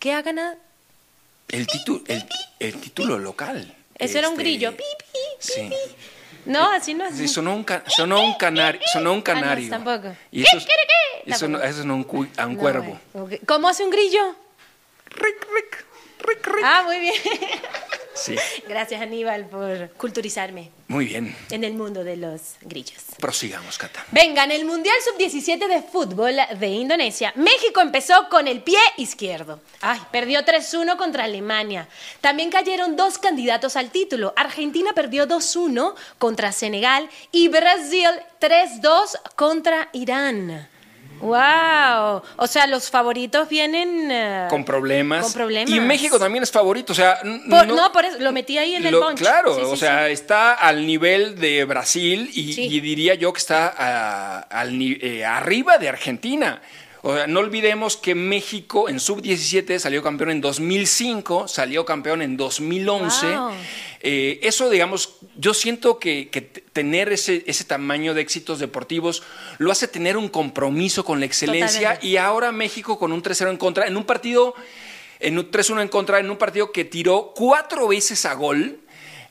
¿Qué 0.00 0.12
ha 0.12 0.22
ganado? 0.22 0.56
El, 1.48 1.68
título, 1.68 2.02
el, 2.58 2.80
título 2.80 3.18
local. 3.18 3.72
Eso 3.96 4.18
era 4.18 4.28
un 4.28 4.34
este, 4.34 4.42
grillo. 4.42 4.74
Sí. 5.38 5.70
No, 6.46 6.70
así 6.72 6.94
no 6.94 7.06
es. 7.06 7.30
sonó 7.30 7.54
un, 7.54 7.64
sonó 7.86 8.20
un, 8.20 8.34
canario. 8.38 8.80
Sonó 8.92 9.12
un 9.12 9.22
canario. 9.22 9.66
Ah, 9.68 9.70
tampoco. 9.70 10.16
Y 10.32 10.42
eso, 10.42 10.58
eso, 11.26 11.48
no, 11.48 11.62
eso 11.62 11.84
no 11.84 11.96
un, 11.96 12.30
a 12.36 12.46
un 12.46 12.56
cuervo. 12.56 12.98
¿Cómo 13.46 13.68
hace 13.68 13.84
un 13.84 13.90
grillo? 13.90 14.34
Rick, 15.10 15.46
rick, 15.54 15.84
rick, 16.26 16.46
rick. 16.46 16.64
Ah, 16.64 16.82
muy 16.84 16.98
bien. 16.98 17.14
Sí. 18.14 18.36
Gracias, 18.68 19.02
Aníbal, 19.02 19.46
por 19.46 19.90
culturizarme. 19.96 20.70
Muy 20.88 21.06
bien. 21.06 21.34
En 21.50 21.64
el 21.64 21.74
mundo 21.74 22.04
de 22.04 22.16
los 22.16 22.56
grillos. 22.60 23.02
Prosigamos, 23.18 23.78
Cata. 23.78 24.04
Venga, 24.12 24.44
en 24.44 24.52
el 24.52 24.64
Mundial 24.64 24.94
Sub-17 25.04 25.66
de 25.66 25.82
Fútbol 25.82 26.36
de 26.58 26.68
Indonesia, 26.68 27.32
México 27.36 27.80
empezó 27.80 28.28
con 28.28 28.46
el 28.46 28.62
pie 28.62 28.78
izquierdo. 28.96 29.60
Ay, 29.80 30.00
perdió 30.12 30.44
3-1 30.44 30.96
contra 30.96 31.24
Alemania. 31.24 31.88
También 32.20 32.50
cayeron 32.50 32.96
dos 32.96 33.18
candidatos 33.18 33.76
al 33.76 33.90
título. 33.90 34.32
Argentina 34.36 34.92
perdió 34.94 35.26
2-1 35.26 35.94
contra 36.18 36.52
Senegal 36.52 37.08
y 37.32 37.48
Brasil 37.48 38.10
3-2 38.40 39.18
contra 39.36 39.88
Irán. 39.92 40.68
Wow, 41.24 42.20
o 42.36 42.46
sea, 42.46 42.66
los 42.66 42.90
favoritos 42.90 43.48
vienen 43.48 44.10
eh, 44.10 44.46
con 44.50 44.62
problemas. 44.62 45.24
Con 45.24 45.32
problemas. 45.32 45.70
Y 45.70 45.80
México 45.80 46.18
también 46.18 46.42
es 46.42 46.50
favorito, 46.50 46.92
o 46.92 46.94
sea, 46.94 47.18
no, 47.24 47.92
por 47.92 48.04
eso 48.04 48.18
lo 48.20 48.30
metí 48.30 48.58
ahí 48.58 48.74
en 48.74 48.84
el 48.84 48.94
bunch. 48.94 49.20
Claro, 49.20 49.70
o 49.70 49.74
sea, 49.74 50.10
está 50.10 50.52
al 50.52 50.86
nivel 50.86 51.40
de 51.40 51.64
Brasil 51.64 52.28
y, 52.30 52.78
diría 52.80 53.14
yo 53.14 53.32
que 53.32 53.38
está 53.38 53.68
al, 54.50 54.78
eh, 54.78 55.24
arriba 55.24 55.78
de 55.78 55.88
Argentina. 55.88 56.60
O 57.06 57.14
sea, 57.14 57.26
no 57.26 57.40
olvidemos 57.40 57.98
que 57.98 58.14
México 58.14 58.88
en 58.88 58.98
sub-17 58.98 59.78
salió 59.78 60.02
campeón 60.02 60.30
en 60.30 60.40
2005, 60.40 61.48
salió 61.48 61.84
campeón 61.84 62.22
en 62.22 62.38
2011. 62.38 63.26
Wow. 63.26 63.50
Eh, 64.00 64.40
eso, 64.42 64.70
digamos, 64.70 65.16
yo 65.36 65.52
siento 65.52 65.98
que, 65.98 66.30
que 66.30 66.40
tener 66.40 67.12
ese, 67.12 67.44
ese 67.46 67.64
tamaño 67.64 68.14
de 68.14 68.22
éxitos 68.22 68.58
deportivos 68.58 69.22
lo 69.58 69.70
hace 69.70 69.86
tener 69.86 70.16
un 70.16 70.30
compromiso 70.30 71.04
con 71.04 71.20
la 71.20 71.26
excelencia 71.26 71.80
Totalmente. 71.80 72.06
y 72.06 72.16
ahora 72.16 72.52
México 72.52 72.98
con 72.98 73.12
un 73.12 73.22
3-0 73.22 73.50
en 73.50 73.56
contra, 73.58 73.86
en 73.86 73.98
un 73.98 74.04
partido, 74.04 74.54
en 75.20 75.36
un 75.36 75.50
3-1 75.50 75.82
en 75.82 75.88
contra, 75.88 76.20
en 76.20 76.30
un 76.30 76.38
partido 76.38 76.72
que 76.72 76.86
tiró 76.86 77.34
cuatro 77.36 77.86
veces 77.86 78.24
a 78.24 78.32
gol. 78.32 78.80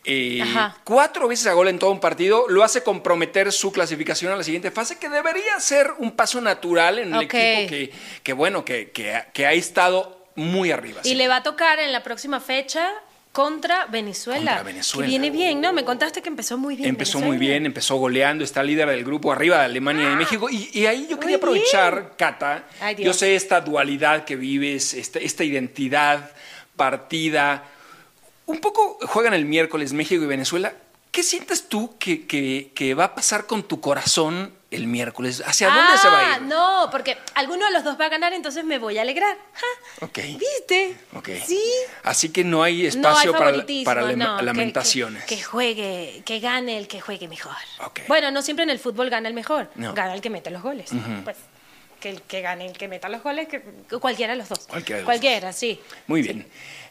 Eh, 0.06 0.44
cuatro 0.84 1.28
veces 1.28 1.48
a 1.48 1.54
gol 1.54 1.68
en 1.68 1.80
todo 1.80 1.92
un 1.92 2.00
partido 2.00 2.46
lo 2.50 2.64
hace 2.64 2.84
comprometer 2.84 3.52
su 3.52 3.72
clasificación 3.72 4.32
a 4.32 4.36
la 4.36 4.44
siguiente 4.44 4.72
fase, 4.72 4.98
que 5.00 5.10
debería 5.10 5.60
ser 5.60 5.92
un 5.98 6.12
paso 6.12 6.42
natural 6.42 7.00
en 7.00 7.14
el 7.14 7.22
equipo 7.22 7.32
que, 7.70 7.92
que, 8.22 8.34
bueno, 8.34 8.66
que, 8.66 8.92
que, 8.92 9.24
que 9.34 9.46
ha 9.46 9.54
estado 9.54 10.28
muy 10.36 10.72
arriba. 10.72 11.02
Y 11.04 11.10
sí. 11.10 11.16
le 11.16 11.28
va 11.28 11.38
a 11.38 11.44
tocar 11.44 11.80
en 11.80 11.92
la 11.92 12.04
próxima 12.04 12.40
fecha 12.40 12.92
contra 13.32 13.88
Venezuela. 13.88 14.52
Contra 14.52 14.64
Venezuela. 14.64 15.06
Que 15.06 15.10
viene 15.10 15.30
bien, 15.32 15.60
¿no? 15.60 15.74
Me 15.74 15.84
contaste 15.84 16.22
que 16.22 16.30
empezó 16.30 16.58
muy 16.58 16.76
bien. 16.76 16.90
Empezó 16.90 17.18
Venezuela. 17.18 17.38
muy 17.38 17.48
bien, 17.48 17.66
empezó 17.66 17.96
goleando, 17.96 18.44
está 18.44 18.62
líder 18.62 18.90
del 18.90 19.04
grupo 19.04 19.32
arriba 19.32 19.58
de 19.58 19.66
Alemania 19.66 20.12
y 20.12 20.16
México. 20.16 20.50
Y, 20.52 20.70
y 20.72 20.86
ahí 20.86 21.08
yo 21.10 21.20
quería 21.20 21.36
Ah. 21.36 21.40
Aprovechar, 21.40 22.14
Cata, 22.16 22.66
Ay, 22.80 22.96
yo 22.98 23.12
sé 23.14 23.36
esta 23.36 23.60
dualidad 23.62 24.24
que 24.24 24.36
vives, 24.36 24.94
esta, 24.94 25.20
esta 25.20 25.44
identidad 25.44 26.32
partida. 26.76 27.64
Un 28.54 28.60
poco 28.62 28.98
juegan 29.08 29.34
el 29.34 29.46
miércoles 29.46 29.94
México 29.94 30.24
y 30.24 30.28
Venezuela. 30.28 30.74
¿Qué 31.12 31.22
sientes 31.22 31.70
tú 31.70 31.96
que, 32.00 32.26
que- 32.26 32.72
que 32.74 32.94
va 32.96 33.04
a 33.06 33.16
pasar 33.16 33.46
con 33.46 33.62
tu 33.64 33.80
corazón 33.82 34.52
el 34.72 34.88
miércoles? 34.88 35.44
¿Hacia 35.46 35.68
dónde 35.68 35.92
ah, 35.94 35.98
se 36.02 36.08
va 36.08 36.20
a 36.34 36.36
ir? 36.38 36.42
no, 36.44 36.88
porque 36.92 37.18
alguno 37.36 37.66
de 37.68 37.72
los 37.72 37.84
dos 37.84 38.00
va 38.02 38.06
a 38.06 38.10
ganar, 38.10 38.34
entonces 38.34 38.66
me 38.66 38.80
voy 38.80 38.98
a 38.98 39.04
alegrar. 39.04 39.38
Ja, 39.54 40.06
Ok. 40.08 40.18
¿Viste? 40.40 40.98
Ok. 41.16 41.30
Sí. 41.46 41.62
Así 42.04 42.30
que 42.30 42.44
no 42.44 42.64
hay 42.64 42.78
No 42.78 42.82
hay 42.82 42.88
espacio 42.88 43.32
para, 43.34 43.52
no, 44.16 44.42
lamentaciones. 44.42 45.24
Que, 45.26 45.36
que 45.38 45.44
juegue, 45.44 46.24
que 46.26 46.40
gane 46.40 46.80
el 46.80 46.88
que 46.88 47.00
juegue 47.00 47.28
mejor. 47.28 47.54
Ok. 47.86 48.02
Bueno, 48.08 48.32
no 48.32 48.42
siempre 48.42 48.64
en 48.64 48.72
el 48.72 48.80
fútbol 48.80 49.12
gana 49.12 49.28
el 49.28 49.36
mejor, 49.36 49.70
No. 49.76 49.94
gana 49.94 50.16
el 50.16 50.22
que 50.22 50.32
mete 50.32 50.50
los 50.50 50.64
goles. 50.64 50.90
Pues 51.24 51.38
que 52.04 52.10
el 52.10 52.22
que 52.22 52.42
gane 52.42 52.66
el 52.66 52.74
que 52.74 52.90
meta 52.90 53.08
los 53.08 53.24
goles, 53.24 53.48
que, 53.48 53.62
cualquiera 53.98 54.34
de 54.34 54.40
los 54.40 54.50
dos. 54.50 54.68
Cualquiera 54.68 54.98
de 54.98 55.04
los 55.04 55.06
Cualquiera, 55.06 55.54
sí. 55.54 55.80
Muy 56.08 56.22
bien. 56.22 56.46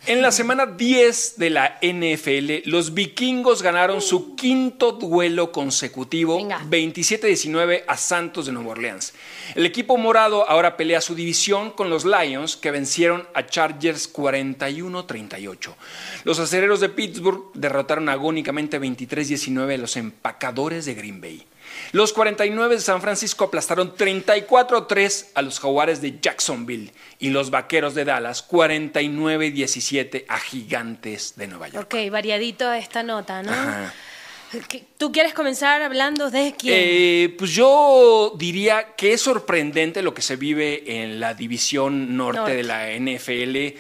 En 0.07 0.23
la 0.23 0.33
semana 0.33 0.65
10 0.65 1.35
de 1.37 1.51
la 1.51 1.79
NFL, 1.83 2.69
los 2.69 2.95
vikingos 2.95 3.63
ganaron 3.63 4.01
su 4.01 4.35
quinto 4.35 4.93
duelo 4.93 5.53
consecutivo, 5.53 6.39
Venga. 6.39 6.61
27-19 6.63 7.85
a 7.87 7.97
Santos 7.99 8.47
de 8.47 8.53
Nueva 8.53 8.71
Orleans. 8.71 9.13
El 9.55 9.67
equipo 9.67 9.99
morado 9.99 10.49
ahora 10.49 10.79
pelea 10.79 11.03
su 11.03 11.15
división 11.15 11.73
con 11.73 11.91
los 11.91 12.07
Lions, 12.07 12.57
que 12.57 12.71
vencieron 12.71 13.29
a 13.35 13.45
Chargers 13.45 14.11
41-38. 14.13 15.75
Los 16.25 16.39
acereros 16.39 16.81
de 16.81 16.89
Pittsburgh 16.89 17.53
derrotaron 17.53 18.09
agónicamente 18.09 18.81
23-19 18.81 19.75
a 19.75 19.77
los 19.77 19.97
empacadores 19.99 20.87
de 20.87 20.95
Green 20.95 21.21
Bay. 21.21 21.47
Los 21.93 22.13
49 22.15 22.77
de 22.77 22.81
San 22.81 23.03
Francisco 23.03 23.45
aplastaron 23.45 23.95
34-3 23.95 25.27
a 25.35 25.43
los 25.43 25.61
jaguares 25.61 26.01
de 26.01 26.19
Jacksonville 26.21 26.91
y 27.19 27.29
los 27.31 27.51
vaqueros 27.51 27.95
de 27.95 28.05
Dallas 28.07 28.43
49-17 28.49 30.25
a 30.29 30.39
gigantes 30.39 31.35
de 31.37 31.47
Nueva 31.49 31.69
York. 31.69 31.93
Ok, 31.95 32.11
variadito 32.11 32.73
esta 32.73 33.03
nota, 33.03 33.43
¿no? 33.43 33.53
Ajá. 33.53 33.93
¿Qué- 34.69 34.85
¿Tú 34.99 35.13
quieres 35.13 35.33
comenzar 35.33 35.81
hablando 35.83 36.31
de 36.31 36.55
quién? 36.59 36.75
Eh, 36.77 37.35
pues 37.39 37.53
yo 37.53 38.35
diría 38.37 38.95
que 38.97 39.15
es 39.15 39.21
sorprendente 39.23 40.03
lo 40.03 40.13
que 40.13 40.21
se 40.21 40.37
vive 40.37 41.03
en 41.03 41.21
la 41.21 41.33
división 41.33 42.17
norte, 42.19 42.39
Norte. 42.39 42.55
de 42.57 42.63
la 42.63 42.91
NFL. 42.93 43.79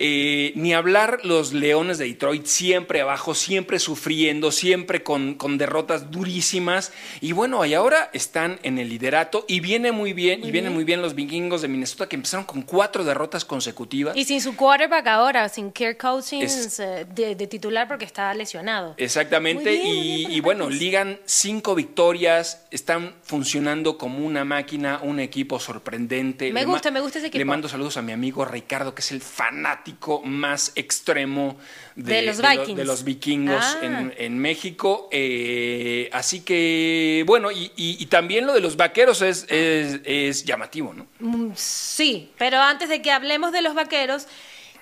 Eh, 0.00 0.52
ni 0.54 0.74
hablar 0.74 1.18
los 1.24 1.52
Leones 1.52 1.98
de 1.98 2.04
Detroit 2.06 2.46
siempre 2.46 3.00
abajo, 3.00 3.34
siempre 3.34 3.80
sufriendo, 3.80 4.52
siempre 4.52 5.02
con, 5.02 5.34
con 5.34 5.58
derrotas 5.58 6.12
durísimas. 6.12 6.92
Y 7.20 7.32
bueno, 7.32 7.64
y 7.66 7.74
ahora 7.74 8.08
están 8.12 8.60
en 8.62 8.78
el 8.78 8.88
liderato 8.88 9.44
y 9.48 9.58
viene 9.58 9.90
muy 9.90 10.12
bien, 10.12 10.44
y 10.44 10.52
vienen 10.52 10.72
muy 10.72 10.84
bien 10.84 11.02
los 11.02 11.16
vikingos 11.16 11.62
de 11.62 11.68
Minnesota 11.68 12.08
que 12.08 12.14
empezaron 12.14 12.46
con 12.46 12.62
cuatro 12.62 13.02
derrotas 13.02 13.44
consecutivas. 13.44 14.16
y 14.16 14.24
sin 14.24 14.40
su 14.40 14.54
quarterback 14.54 15.06
ahora, 15.08 15.48
sin 15.48 15.72
Kirk 15.72 15.98
Cousins 15.98 16.78
eh, 16.78 17.04
de, 17.12 17.34
de 17.34 17.46
titular 17.48 17.88
porque 17.88 18.04
está 18.04 18.32
lesionado. 18.34 18.94
Exactamente, 18.98 19.70
bien, 19.70 19.82
y, 19.84 20.26
bien 20.26 20.42
bueno, 20.42 20.70
ligan 20.70 21.18
cinco 21.24 21.74
victorias, 21.74 22.66
están 22.70 23.14
funcionando 23.24 23.98
como 23.98 24.24
una 24.24 24.44
máquina, 24.44 25.00
un 25.02 25.18
equipo 25.18 25.58
sorprendente. 25.58 26.52
Me 26.52 26.60
Le 26.60 26.66
gusta, 26.66 26.92
me 26.92 27.00
gusta 27.00 27.18
ese 27.18 27.26
equipo. 27.26 27.38
Le 27.38 27.44
mando 27.44 27.68
saludos 27.68 27.96
a 27.96 28.02
mi 28.02 28.12
amigo 28.12 28.44
Ricardo, 28.44 28.94
que 28.94 29.00
es 29.00 29.10
el 29.10 29.20
fanático 29.20 29.87
más 30.24 30.72
extremo 30.74 31.56
de, 31.96 32.14
De 32.14 32.22
los 32.22 32.38
lo- 32.38 32.48
Vikings. 32.50 32.76
de 32.76 32.84
los 32.84 33.04
vikingos 33.04 33.64
Ah. 33.64 33.78
en, 33.82 34.14
en 34.16 34.38
México. 34.38 35.08
Eh, 35.10 36.08
así 36.12 36.40
que, 36.40 37.24
bueno, 37.26 37.50
y, 37.50 37.72
y- 37.76 37.96
y 38.00 38.06
también 38.06 38.46
lo 38.46 38.52
de 38.54 38.60
los 38.60 38.76
vaqueros 38.76 39.22
es, 39.22 39.46
es, 39.48 40.00
es 40.04 40.44
llamativo, 40.44 40.94
¿no? 40.94 41.06
Mm, 41.20 41.52
Sí, 41.54 42.30
pero 42.38 42.58
antes 42.60 42.88
de 42.88 43.02
que 43.02 43.10
hablemos 43.10 43.52
de 43.52 43.62
los 43.62 43.74
vaqueros, 43.74 44.26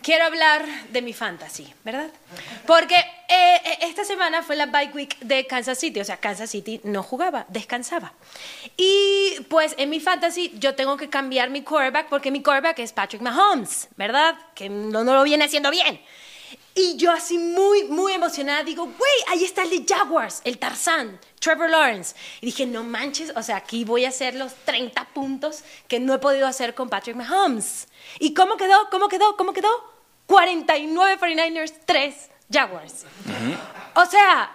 quiero 0.02 0.25
hablar 0.25 0.64
de 0.92 1.02
mi 1.02 1.12
fantasy, 1.12 1.66
¿verdad? 1.84 2.10
Porque 2.66 2.96
eh, 3.28 3.61
eh, 3.64 3.78
esta 3.83 4.04
semana 4.04 4.42
fue 4.42 4.56
la 4.56 4.66
bye 4.66 4.90
week 4.95 5.18
de 5.21 5.47
Kansas 5.47 5.78
City, 5.78 6.00
o 6.00 6.04
sea, 6.04 6.18
Kansas 6.18 6.50
City 6.50 6.80
no 6.85 7.02
jugaba, 7.02 7.47
descansaba. 7.49 8.12
Y 8.76 9.40
pues 9.49 9.75
en 9.78 9.90
mi 9.90 10.00
fantasy 10.00 10.52
yo 10.59 10.75
tengo 10.75 10.97
que 10.97 11.09
cambiar 11.09 11.50
mi 11.50 11.62
quarterback 11.62 12.09
porque 12.09 12.30
mi 12.30 12.42
quarterback 12.42 12.78
es 12.78 12.92
Patrick 12.92 13.23
Mahomes, 13.23 13.88
¿verdad? 13.97 14.37
Que 14.54 14.68
no, 14.68 15.02
no 15.02 15.14
lo 15.14 15.25
viene 15.25 15.45
haciendo 15.45 15.71
bien. 15.71 16.00
Y 16.75 16.97
yo 16.97 17.11
así 17.11 17.38
muy, 17.38 17.85
muy 17.85 18.12
emocionada 18.12 18.62
digo, 18.62 18.85
güey, 18.85 19.12
ahí 19.28 19.45
está 19.45 19.62
el 19.62 19.71
de 19.71 19.85
Jaguars, 19.88 20.42
el 20.45 20.59
Tarzán, 20.59 21.18
Trevor 21.40 21.71
Lawrence. 21.71 22.14
Y 22.42 22.47
dije, 22.47 22.66
no 22.66 22.85
manches, 22.85 23.33
o 23.35 23.42
sea, 23.42 23.56
aquí 23.56 23.85
voy 23.85 24.04
a 24.04 24.11
hacer 24.11 24.35
los 24.35 24.54
30 24.66 25.06
puntos 25.14 25.64
que 25.88 26.00
no 26.00 26.12
he 26.12 26.18
podido 26.18 26.47
hacer 26.47 26.75
con 26.75 26.90
Patrick 26.90 27.16
Mahomes. 27.16 27.88
¿Y 28.18 28.35
cómo 28.35 28.56
quedó? 28.56 28.76
¿Cómo 28.90 29.09
quedó? 29.09 29.37
¿Cómo 29.37 29.52
quedó? 29.54 29.71
49 30.26 31.18
49ers, 31.18 31.73
3 31.87 32.14
Jaguars. 32.50 33.04
O 33.94 34.06
sea, 34.06 34.50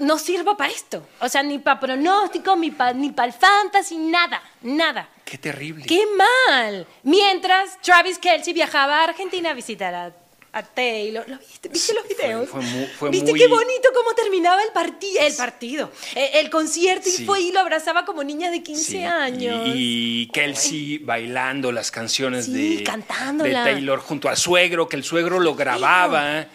no 0.00 0.18
sirvo 0.18 0.56
para 0.56 0.72
esto. 0.72 1.06
O 1.20 1.28
sea, 1.28 1.42
ni 1.42 1.58
para 1.58 1.80
pronóstico, 1.80 2.56
ni 2.56 2.70
para 2.70 2.92
ni 2.92 3.10
pa 3.10 3.24
el 3.24 3.32
fantasy, 3.32 3.96
nada, 3.96 4.42
nada. 4.62 5.08
Qué 5.24 5.38
terrible. 5.38 5.84
¡Qué 5.86 6.04
mal! 6.16 6.86
Mientras 7.02 7.80
Travis 7.82 8.18
Kelsey 8.18 8.52
viajaba 8.52 9.00
a 9.00 9.04
Argentina 9.04 9.50
a 9.50 9.54
visitar 9.54 9.94
a, 9.94 10.12
a 10.52 10.62
Taylor. 10.62 11.28
¿Lo 11.28 11.38
viste? 11.38 11.68
¿Viste 11.68 11.94
los 11.94 12.04
Fue- 12.04 12.14
videos? 12.16 12.48
fue 12.48 12.60
mu- 12.62 12.86
fue 12.98 13.10
¿Viste 13.10 13.30
muy- 13.30 13.38
qué 13.40 13.46
bonito 13.48 13.88
cómo 13.94 14.14
terminaba 14.14 14.62
el, 14.62 14.70
parti 14.72 15.16
el 15.18 15.34
partido? 15.34 15.90
Eh, 16.14 16.30
El, 16.34 16.50
concierto 16.50 17.08
Sí. 17.08 17.22
y 17.22 17.26
fue 17.26 17.40
y 17.42 17.52
lo 17.52 17.60
abrazaba 17.60 18.04
como 18.04 18.24
niña 18.24 18.50
de 18.50 18.62
15 18.62 18.90
Sí, 18.92 19.02
años. 19.04 19.66
Y, 19.68 20.22
y 20.22 20.26
Kelsey 20.32 20.98
bailando 20.98 21.70
las 21.72 21.90
canciones 21.90 22.46
Sí, 22.46 22.78
de, 22.78 22.82
cantándola. 22.84 23.64
de 23.64 23.72
Taylor 23.72 24.00
junto 24.00 24.28
al 24.28 24.36
suegro, 24.36 24.88
que 24.88 24.96
el 24.96 25.04
suegro 25.04 25.38
lo 25.40 25.54
grababa. 25.54 26.46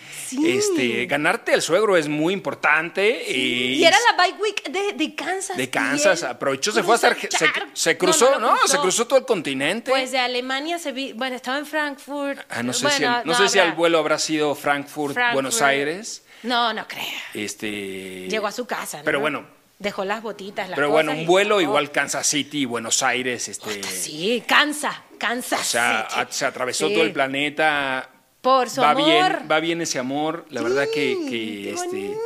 Este, 0.45 1.05
ganarte 1.05 1.53
al 1.53 1.61
suegro 1.61 1.95
es 1.95 2.07
muy 2.07 2.33
importante. 2.33 3.29
Eh, 3.31 3.35
y 3.75 3.83
era 3.85 3.97
la 4.11 4.23
bye 4.23 4.33
week 4.41 4.63
de, 4.71 4.93
de 4.93 5.15
Kansas. 5.15 5.55
de 5.57 5.69
Kansas, 5.69 6.23
aprovechó, 6.23 6.71
se 6.71 6.81
fue 6.83 6.95
hasta 6.95 7.11
Arge- 7.15 7.29
se, 7.73 7.97
cruzó, 7.97 8.39
No, 8.39 8.55
se 8.67 8.77
cruzó 8.79 9.05
todo 9.05 9.19
el 9.19 9.25
continente. 9.25 9.91
Pues 9.91 10.11
de 10.11 10.17
Alemania 10.19 10.79
se 10.79 10.91
vi, 10.91 11.13
bueno, 11.13 11.35
estaba 11.35 11.59
en 11.59 11.65
Frankfurt. 11.67 12.39
Ah, 12.49 12.63
no 12.63 12.73
sé, 12.73 12.83
Bueno, 12.85 12.97
si, 12.97 13.03
el, 13.03 13.11
no 13.25 13.33
sé 13.35 13.47
si 13.49 13.59
vuelo 13.83 13.99
habrá 13.99 14.17
sido 14.17 14.55
Frankfurt, 14.55 15.13
Frankfurt. 15.13 15.33
Buenos 15.33 15.61
Aires. 15.61 16.23
No, 16.43 16.71
no 16.73 16.87
creo. 16.87 17.03
Este, 17.33 18.29
Llegó 18.29 18.47
a 18.47 18.51
su 18.53 18.65
casa. 18.65 18.99
¿no? 18.99 19.03
Pero 19.03 19.19
bueno, 19.19 19.45
Dejó 19.77 20.05
las 20.05 20.21
botitas, 20.23 20.69
las 20.69 20.77
pero 20.77 20.89
bueno, 20.89 21.11
un 21.11 21.25
vuelo 21.25 21.59
igual 21.59 21.91
Kansas 21.91 22.25
City 22.27 22.63
Buenos 22.63 23.03
Aires, 23.03 23.49
este, 23.49 23.83
Sí, 23.83 24.41
cansa, 24.47 25.03
cansa. 25.17 25.57
o 25.59 25.63
sea, 25.63 26.07
se 26.29 26.45
atravesó 26.45 26.87
Sí. 26.87 26.93
todo 26.93 27.03
el 27.03 27.11
planeta. 27.11 28.09
Por 28.39 28.69
su 28.69 28.79
va 28.79 28.91
amor. 28.91 29.05
bien, 29.05 29.47
va 29.51 29.59
bien 29.59 29.81
ese 29.81 29.99
amor, 29.99 30.45
la 30.49 30.61
verdad 30.61 30.85
que, 30.93 31.17
que, 31.29 31.29
qué 31.29 31.71
este, 31.73 32.17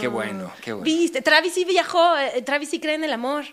qué 0.00 0.08
bueno, 0.08 0.50
qué 0.62 0.72
bueno. 0.72 0.84
Viste, 0.84 1.20
Travis 1.20 1.52
sí 1.52 1.66
viajó, 1.66 2.16
eh, 2.16 2.40
Travis 2.40 2.70
sí 2.70 2.80
cree 2.80 2.94
en 2.94 3.04
el 3.04 3.12
amor. 3.12 3.44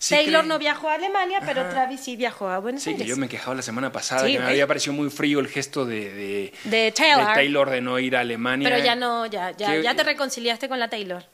Sí 0.00 0.14
Taylor 0.14 0.42
cree. 0.42 0.48
no 0.48 0.58
viajó 0.58 0.88
a 0.88 0.94
Alemania, 0.94 1.40
pero 1.44 1.68
Travis 1.70 2.00
sí 2.00 2.14
viajó 2.14 2.48
a 2.48 2.58
Buenos 2.58 2.82
Sí, 2.82 2.90
que 2.90 2.96
Aires. 3.02 3.08
yo 3.08 3.16
me 3.16 3.28
quejaba 3.28 3.56
la 3.56 3.62
semana 3.62 3.90
pasada 3.90 4.22
Sí, 4.26 4.32
que 4.32 4.38
me 4.38 4.44
¿ves? 4.44 4.50
había 4.52 4.66
parecido 4.68 4.92
muy 4.92 5.10
frío 5.10 5.40
el 5.40 5.48
gesto 5.48 5.84
de, 5.84 6.12
de, 6.14 6.52
De 6.64 6.92
Taylor. 6.92 7.34
Taylor 7.34 7.70
de 7.70 7.80
no 7.80 7.98
ir 7.98 8.14
a 8.16 8.20
Alemania. 8.20 8.68
Pero 8.70 8.84
ya 8.84 8.94
no, 8.94 9.26
ya, 9.26 9.50
ya, 9.56 9.72
Que- 9.72 9.82
ya 9.82 9.94
te 9.96 10.04
reconciliaste 10.04 10.68
con 10.68 10.78
la 10.78 10.88
Taylor. 10.88 11.24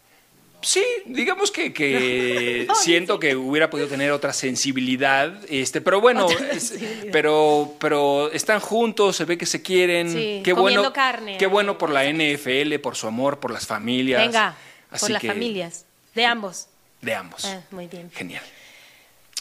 Sí, 0.62 0.82
digamos 1.04 1.50
que, 1.50 1.74
que 1.74 2.66
siento 2.82 3.20
que 3.20 3.36
hubiera 3.36 3.68
podido 3.68 3.86
tener 3.86 4.10
otra 4.12 4.32
sensibilidad, 4.32 5.38
este, 5.50 5.82
pero 5.82 6.00
bueno, 6.00 6.26
es- 6.52 6.78
pero, 7.12 7.74
pero 7.78 8.32
están 8.32 8.60
juntos, 8.60 9.14
se 9.14 9.26
ve 9.26 9.36
que 9.36 9.44
se 9.44 9.60
quieren. 9.60 10.10
Sí, 10.10 10.40
qué 10.42 10.54
bueno, 10.54 10.90
carne. 10.90 11.36
qué 11.36 11.46
bueno 11.46 11.76
por 11.76 11.90
la 11.90 12.04
NFL, 12.06 12.78
por 12.80 12.96
su 12.96 13.06
amor, 13.06 13.40
por 13.40 13.50
las 13.50 13.66
familias. 13.66 14.22
Venga, 14.22 14.56
Así 14.90 15.00
por 15.02 15.10
las 15.10 15.20
que, 15.20 15.28
familias. 15.28 15.84
De 16.14 16.24
ambos. 16.24 16.68
De 17.04 17.14
ambos. 17.14 17.44
Ah, 17.44 17.60
muy 17.70 17.86
bien. 17.86 18.10
Genial. 18.12 18.42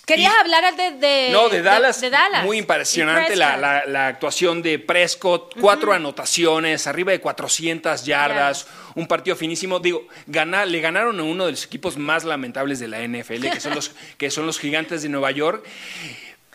Querías 0.06 0.34
Y- 0.36 0.40
hablar 0.42 0.76
de, 0.76 0.92
de- 0.92 1.30
No, 1.32 1.48
de 1.48 1.62
Dallas. 1.62 2.02
de 2.02 2.10
Dallas. 2.10 2.44
Muy 2.44 2.58
impresionante 2.58 3.38
la, 3.38 3.56
la- 3.56 3.86
la 3.86 4.08
actuación 4.08 4.62
de 4.62 4.78
Prescott. 4.78 5.58
Cuatro 5.62 5.94
anotaciones, 5.94 6.88
arriba 6.88 7.14
de 7.14 7.22
400 7.22 8.04
yardas. 8.06 8.68
Un 8.96 9.08
partido 9.08 9.38
finísimo. 9.38 9.80
Digo, 9.80 10.06
gana- 10.28 10.66
le 10.66 10.82
ganaron 10.82 11.18
a 11.22 11.24
uno 11.24 11.46
de 11.46 11.52
los 11.52 11.64
equipos 11.64 11.96
más 11.96 12.26
lamentables 12.26 12.80
de 12.80 12.90
la 12.90 13.00
NFL, 13.00 13.50
que 13.50 13.62
son 13.62 13.76
los, 13.76 13.92
que 14.18 14.30
son 14.30 14.46
los 14.46 14.60
gigantes 14.60 15.04
de 15.04 15.10
Nueva 15.10 15.32
York. 15.32 15.66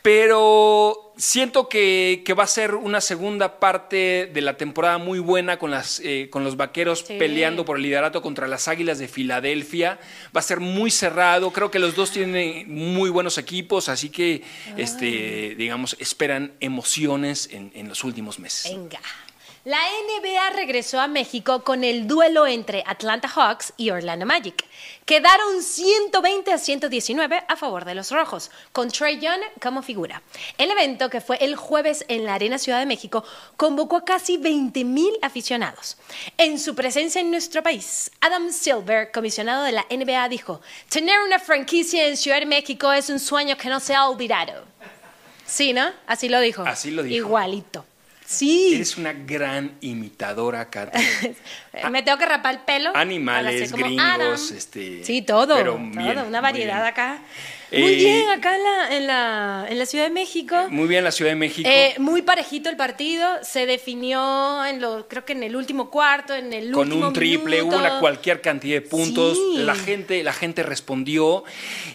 Pero 0.02 1.12
siento 1.16 1.68
que, 1.68 2.22
que 2.24 2.32
va 2.34 2.44
a 2.44 2.46
ser 2.46 2.74
una 2.74 3.00
segunda 3.00 3.58
parte 3.58 4.30
de 4.32 4.40
la 4.40 4.56
temporada 4.56 4.98
muy 4.98 5.18
buena 5.18 5.58
con, 5.58 5.70
las, 5.70 6.00
eh, 6.04 6.28
con 6.30 6.44
los 6.44 6.56
vaqueros 6.56 7.00
Sí. 7.06 7.16
peleando 7.18 7.64
por 7.64 7.76
el 7.76 7.82
liderato 7.82 8.22
contra 8.22 8.46
las 8.48 8.68
Águilas 8.68 8.98
de 8.98 9.08
Filadelfia. 9.08 9.98
Va 10.34 10.40
a 10.40 10.42
ser 10.42 10.60
muy 10.60 10.90
cerrado. 10.90 11.52
Creo 11.52 11.70
que 11.70 11.78
los 11.78 11.94
dos 11.96 12.10
tienen 12.12 12.72
muy 12.72 13.10
buenos 13.10 13.38
equipos, 13.38 13.88
así 13.88 14.10
que, 14.10 14.42
este, 14.76 15.54
digamos, 15.56 15.96
esperan 15.98 16.52
emociones 16.60 17.48
en, 17.52 17.72
en 17.74 17.88
los 17.88 18.04
últimos 18.04 18.38
meses. 18.38 18.72
Venga. 18.72 19.00
La 19.68 19.82
NBA 19.82 20.48
regresó 20.56 20.98
a 20.98 21.08
México 21.08 21.62
con 21.62 21.84
el 21.84 22.06
duelo 22.06 22.46
entre 22.46 22.82
Atlanta 22.86 23.28
Hawks 23.28 23.74
y 23.76 23.90
Orlando 23.90 24.24
Magic. 24.24 24.64
Quedaron 25.04 25.62
120 25.62 26.50
a 26.54 26.56
119 26.56 27.44
a 27.46 27.54
favor 27.54 27.84
de 27.84 27.94
los 27.94 28.10
rojos, 28.10 28.50
con 28.72 28.90
Trey 28.90 29.20
Young 29.20 29.42
como 29.60 29.82
figura. 29.82 30.22
El 30.56 30.70
evento, 30.70 31.10
que 31.10 31.20
fue 31.20 31.36
el 31.44 31.54
jueves 31.54 32.06
en 32.08 32.24
la 32.24 32.32
Arena 32.32 32.56
Ciudad 32.56 32.78
de 32.78 32.86
México, 32.86 33.22
convocó 33.58 33.96
a 33.98 34.06
casi 34.06 34.38
20 34.38 34.84
mil 34.84 35.12
aficionados. 35.20 35.98
En 36.38 36.58
su 36.58 36.74
presencia 36.74 37.20
en 37.20 37.30
nuestro 37.30 37.62
país, 37.62 38.10
Adam 38.22 38.50
Silver, 38.50 39.12
comisionado 39.12 39.64
de 39.64 39.72
la 39.72 39.84
NBA, 39.90 40.30
dijo: 40.30 40.62
Tener 40.88 41.20
una 41.20 41.38
franquicia 41.38 42.08
en 42.08 42.16
Ciudad 42.16 42.40
de 42.40 42.46
México 42.46 42.90
es 42.90 43.10
un 43.10 43.20
sueño 43.20 43.58
que 43.58 43.68
no 43.68 43.80
se 43.80 43.94
ha 43.94 44.08
olvidado. 44.08 44.64
Sí, 45.44 45.74
¿no? 45.74 45.90
Así 46.06 46.30
lo 46.30 46.40
dijo. 46.40 46.62
Así 46.62 46.90
lo 46.90 47.02
dijo. 47.02 47.16
Igualito. 47.16 47.84
Sí. 48.28 48.74
Eres 48.74 48.98
una 48.98 49.14
gran 49.14 49.78
imitadora, 49.80 50.68
Kat. 50.68 50.94
Me 51.90 52.02
tengo 52.02 52.18
que 52.18 52.26
rapar 52.26 52.56
el 52.56 52.60
pelo. 52.60 52.94
Animales, 52.94 53.72
gringos, 53.72 54.04
Adam. 54.06 54.34
este, 54.34 55.02
Sí, 55.02 55.22
todo. 55.22 55.56
pero 55.56 55.76
todo, 55.76 55.90
bien, 56.14 56.18
una 56.26 56.42
variedad 56.42 56.82
bien. 56.82 56.88
Acá. 57.68 57.76
Eh, 57.76 57.80
Muy 57.82 57.94
bien, 57.96 58.28
acá 58.30 58.56
en 58.56 58.64
la, 58.64 58.96
en, 58.96 59.06
la, 59.06 59.66
en 59.68 59.78
la 59.78 59.86
Ciudad 59.86 60.04
de 60.04 60.10
México. 60.10 60.56
Muy 60.70 60.88
bien 60.88 61.04
la 61.04 61.12
Ciudad 61.12 61.30
de 61.30 61.36
México. 61.36 61.68
Eh, 61.70 61.94
muy 61.98 62.22
parejito 62.22 62.68
el 62.68 62.76
partido. 62.76 63.28
Se 63.42 63.66
definió 63.66 64.64
en 64.64 64.80
lo, 64.80 65.06
creo 65.08 65.24
que 65.24 65.32
en 65.34 65.42
el 65.42 65.54
último 65.56 65.90
cuarto, 65.90 66.34
en 66.34 66.52
el 66.52 66.72
con 66.72 66.88
último 66.88 67.08
un 67.08 67.12
triple, 67.12 67.58
minuto. 67.58 67.78
una 67.78 68.00
cualquier 68.00 68.40
cantidad 68.40 68.80
de 68.80 68.88
puntos. 68.88 69.36
Sí. 69.36 69.58
La 69.58 69.74
gente, 69.74 70.22
la 70.22 70.32
gente 70.32 70.62
respondió. 70.62 71.44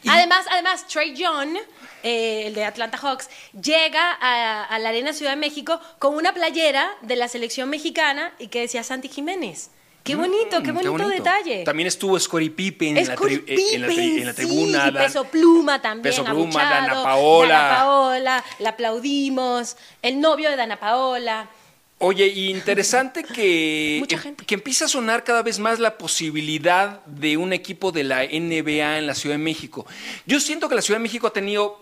Y- 0.03 0.09
Además, 0.09 0.45
además, 0.51 0.85
Trey 0.87 1.15
Young, 1.15 1.57
eh, 2.03 2.43
el 2.47 2.53
de 2.53 2.65
Atlanta 2.65 2.97
Hawks, 2.97 3.29
llega 3.59 4.11
a, 4.19 4.65
a 4.65 4.79
la 4.79 4.89
Arena 4.89 5.13
Ciudad 5.13 5.31
de 5.31 5.37
México 5.37 5.79
con 5.99 6.15
una 6.15 6.33
playera 6.33 6.89
de 7.01 7.15
la 7.15 7.27
selección 7.27 7.69
mexicana 7.69 8.33
y 8.39 8.47
que 8.47 8.59
decía 8.61 8.83
Santi 8.83 9.07
Jiménez. 9.09 9.69
Qué 10.03 10.15
bonito, 10.15 10.61
qué 10.61 10.71
Mm, 10.73 10.75
bonito, 10.75 11.07
detalle. 11.09 11.63
También 11.63 11.87
estuvo 11.87 12.19
Scottie 12.19 12.49
Pippen 12.51 12.97
en, 12.97 13.07
la, 13.07 13.13
eh, 13.13 13.17
en 13.17 13.21
la 13.21 13.27
tri- 13.45 13.73
en 13.75 13.81
la 13.81 13.87
Pippen, 13.87 14.35
tribuna. 14.35 14.85
sí, 14.87 14.91
Dan- 14.91 15.03
Peso 15.05 15.23
Pluma 15.25 15.81
también. 15.81 16.03
Peso 16.03 16.25
Pluma, 16.25 16.63
Dana 16.63 17.03
Paola. 17.03 17.53
Dana 17.53 17.75
Paola, 17.77 18.43
la 18.59 18.69
aplaudimos. 18.69 19.77
El 20.01 20.19
novio 20.19 20.49
de 20.49 20.55
Dana 20.57 20.77
Paola. 20.79 21.49
Oye, 21.99 22.27
y 22.27 22.49
interesante 22.49 23.23
que, 23.23 23.97
Mucha 24.01 24.17
gente. 24.17 24.43
que 24.45 24.55
empieza 24.55 24.85
a 24.85 24.87
sonar 24.89 25.23
cada 25.23 25.41
vez 25.41 25.59
más 25.59 25.79
la 25.79 25.97
posibilidad 25.97 27.05
de 27.05 27.37
un 27.37 27.53
equipo 27.53 27.93
de 27.93 28.03
la 28.03 28.23
NBA 28.25 28.97
en 28.97 29.07
la 29.07 29.15
Ciudad 29.15 29.35
de 29.35 29.43
México. 29.43 29.85
Yo 30.25 30.41
siento 30.41 30.67
que 30.67 30.75
la 30.75 30.81
Ciudad 30.81 30.99
de 30.99 31.03
México 31.03 31.27
ha 31.27 31.33
tenido 31.33 31.81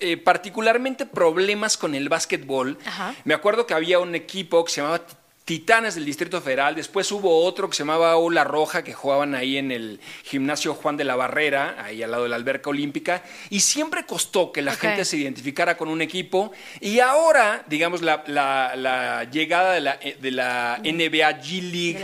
eh, 0.00 0.16
particularmente 0.16 1.06
problemas 1.06 1.76
con 1.76 1.94
el 1.94 2.08
básquetbol. 2.08 2.76
Ajá. 2.84 3.14
Me 3.24 3.34
acuerdo 3.34 3.66
que 3.68 3.74
había 3.74 4.00
un 4.00 4.16
equipo 4.16 4.64
que 4.64 4.72
se 4.72 4.80
llamaba 4.80 5.02
Titanes 5.44 5.96
del 5.96 6.04
Distrito 6.04 6.40
Federal, 6.40 6.76
después 6.76 7.10
hubo 7.10 7.44
otro 7.44 7.68
que 7.68 7.74
se 7.76 7.82
llamaba 7.82 8.16
Ola 8.16 8.44
Roja, 8.44 8.84
que 8.84 8.92
jugaban 8.92 9.34
ahí 9.34 9.56
en 9.56 9.72
el 9.72 9.98
gimnasio 10.22 10.72
Juan 10.72 10.96
de 10.96 11.02
la 11.02 11.16
Barrera, 11.16 11.76
ahí 11.82 12.00
al 12.00 12.12
lado 12.12 12.22
de 12.22 12.28
la 12.28 12.36
alberca 12.36 12.70
olímpica, 12.70 13.24
y 13.50 13.58
siempre 13.58 14.06
costó 14.06 14.52
que 14.52 14.62
la 14.62 14.70
gente 14.76 15.04
se 15.04 15.16
identificara 15.16 15.76
con 15.76 15.88
un 15.88 16.00
equipo, 16.00 16.52
y 16.80 17.00
ahora, 17.00 17.64
digamos, 17.66 18.02
la, 18.02 18.22
la- 18.28 18.76
la 18.76 19.24
llegada 19.24 19.72
de 19.74 19.80
la, 19.80 19.98
eh, 20.00 20.16
de 20.22 20.30
la 20.30 20.80
NBA 20.84 21.30
League, 21.32 21.42
G 21.42 21.60
League. 21.72 21.98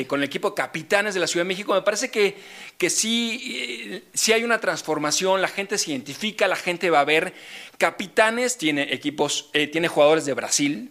eh, 0.00 0.06
con 0.06 0.20
el 0.20 0.24
equipo 0.24 0.54
Capitanes 0.54 1.14
de 1.14 1.20
la 1.20 1.26
Ciudad 1.26 1.44
de 1.44 1.48
México, 1.48 1.74
me 1.74 1.82
parece 1.82 2.10
que, 2.12 2.36
que 2.78 2.90
sí, 2.90 3.40
eh, 3.92 4.02
sí 4.14 4.32
hay 4.32 4.44
una 4.44 4.60
transformación, 4.60 5.42
la 5.42 5.48
gente 5.48 5.78
se 5.78 5.90
identifica, 5.90 6.46
la 6.46 6.54
gente 6.56 6.90
va 6.90 7.00
a 7.00 7.04
ver. 7.04 7.34
Capitanes 7.76 8.56
tiene 8.56 8.94
equipos, 8.94 9.50
eh, 9.52 9.66
tiene 9.66 9.88
jugadores 9.88 10.24
de 10.26 10.34
Brasil, 10.34 10.90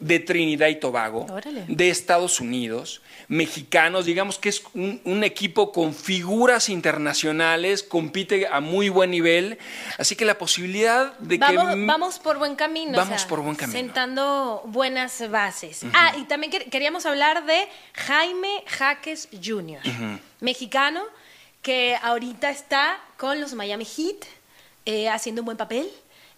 de 0.00 0.20
Trinidad 0.20 0.68
y 0.68 0.76
Tobago, 0.76 1.26
Órale. 1.28 1.64
de 1.66 1.90
Estados 1.90 2.38
Unidos, 2.40 3.02
mexicanos, 3.26 4.04
digamos 4.06 4.38
que 4.38 4.48
es 4.48 4.62
un, 4.74 5.00
un 5.04 5.24
equipo 5.24 5.72
con 5.72 5.92
figuras 5.92 6.68
internacionales, 6.68 7.82
compite 7.82 8.46
a 8.46 8.60
muy 8.60 8.90
buen 8.90 9.10
nivel, 9.10 9.58
así 9.98 10.14
que 10.14 10.24
la 10.24 10.38
posibilidad 10.38 11.18
de 11.18 11.38
Vamos, 11.38 11.74
que... 11.74 11.84
vamos 11.86 12.18
por 12.20 12.38
buen 12.38 12.54
camino. 12.54 12.92
o 12.92 12.96
Vamos 12.96 13.20
sea, 13.22 13.28
por 13.28 13.40
buen 13.42 13.56
camino. 13.56 13.76
Sentando 13.76 14.62
buenas 14.66 15.28
bases. 15.30 15.80
Ah, 15.92 16.14
y 16.16 16.22
también 16.24 16.52
quer- 16.52 16.70
queríamos 16.70 17.04
hablar 17.04 17.44
de 17.44 17.66
Jaime 17.94 18.62
Jaques 18.66 19.28
Jr., 19.44 19.80
mexicano, 20.40 21.02
que 21.60 21.96
ahorita 22.00 22.50
está 22.50 23.00
con 23.16 23.40
los 23.40 23.52
Miami 23.54 23.84
Heat, 23.84 24.26
eh, 24.86 25.08
haciendo 25.08 25.42
un 25.42 25.46
buen 25.46 25.58
papel. 25.58 25.90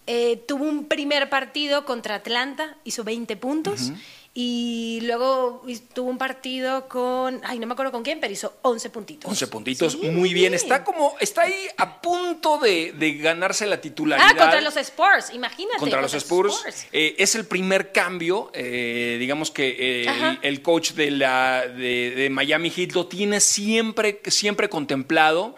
Eh, 0.07 0.43
tuvo 0.49 0.65
un 0.65 0.87
primer 0.87 1.29
partido 1.31 1.85
contra 1.85 2.17
Atlanta, 2.17 2.77
hizo 2.85 3.05
20 3.05 3.37
puntos. 3.37 3.93
Y 4.33 5.01
luego 5.03 5.65
tuvo 5.93 6.09
un 6.09 6.17
partido 6.17 6.89
con, 6.89 7.41
ay, 7.43 7.59
no 7.59 7.67
me 7.67 7.73
acuerdo 7.73 7.91
con 7.91 8.05
quién, 8.05 8.21
pero 8.21 8.33
hizo 8.33 8.55
11 8.63 8.91
puntitos. 8.91 9.29
11 9.29 9.47
puntitos, 9.49 9.93
Sí, 10.01 10.09
muy 10.09 10.33
bien. 10.33 10.55
Está 10.55 10.85
como, 10.85 11.17
está 11.19 11.43
ahí 11.43 11.67
a 11.77 12.01
punto 12.01 12.59
de, 12.59 12.93
de 12.93 13.15
ganarse 13.15 13.67
la 13.67 13.81
titularidad. 13.81 14.29
Ah, 14.31 14.37
contra 14.37 14.61
los 14.61 14.77
Spurs, 14.77 15.35
imagínate. 15.35 15.79
contra 15.81 16.01
los 16.01 16.15
Spurs. 16.15 16.87
Eh, 16.93 17.17
es 17.19 17.35
el 17.35 17.45
primer 17.45 17.91
cambio, 17.91 18.53
eh, 18.55 19.17
digamos 19.19 19.51
que 19.51 20.05
eh, 20.05 20.39
el 20.43 20.63
coach 20.63 20.93
de, 20.93 21.11
la, 21.11 21.67
de, 21.67 22.13
de 22.13 22.31
Miami 22.31 22.71
Heat 22.71 22.93
lo 22.93 23.09
tiene 23.09 23.41
siempre, 23.41 24.23
siempre 24.27 24.69
contemplado. 24.69 25.57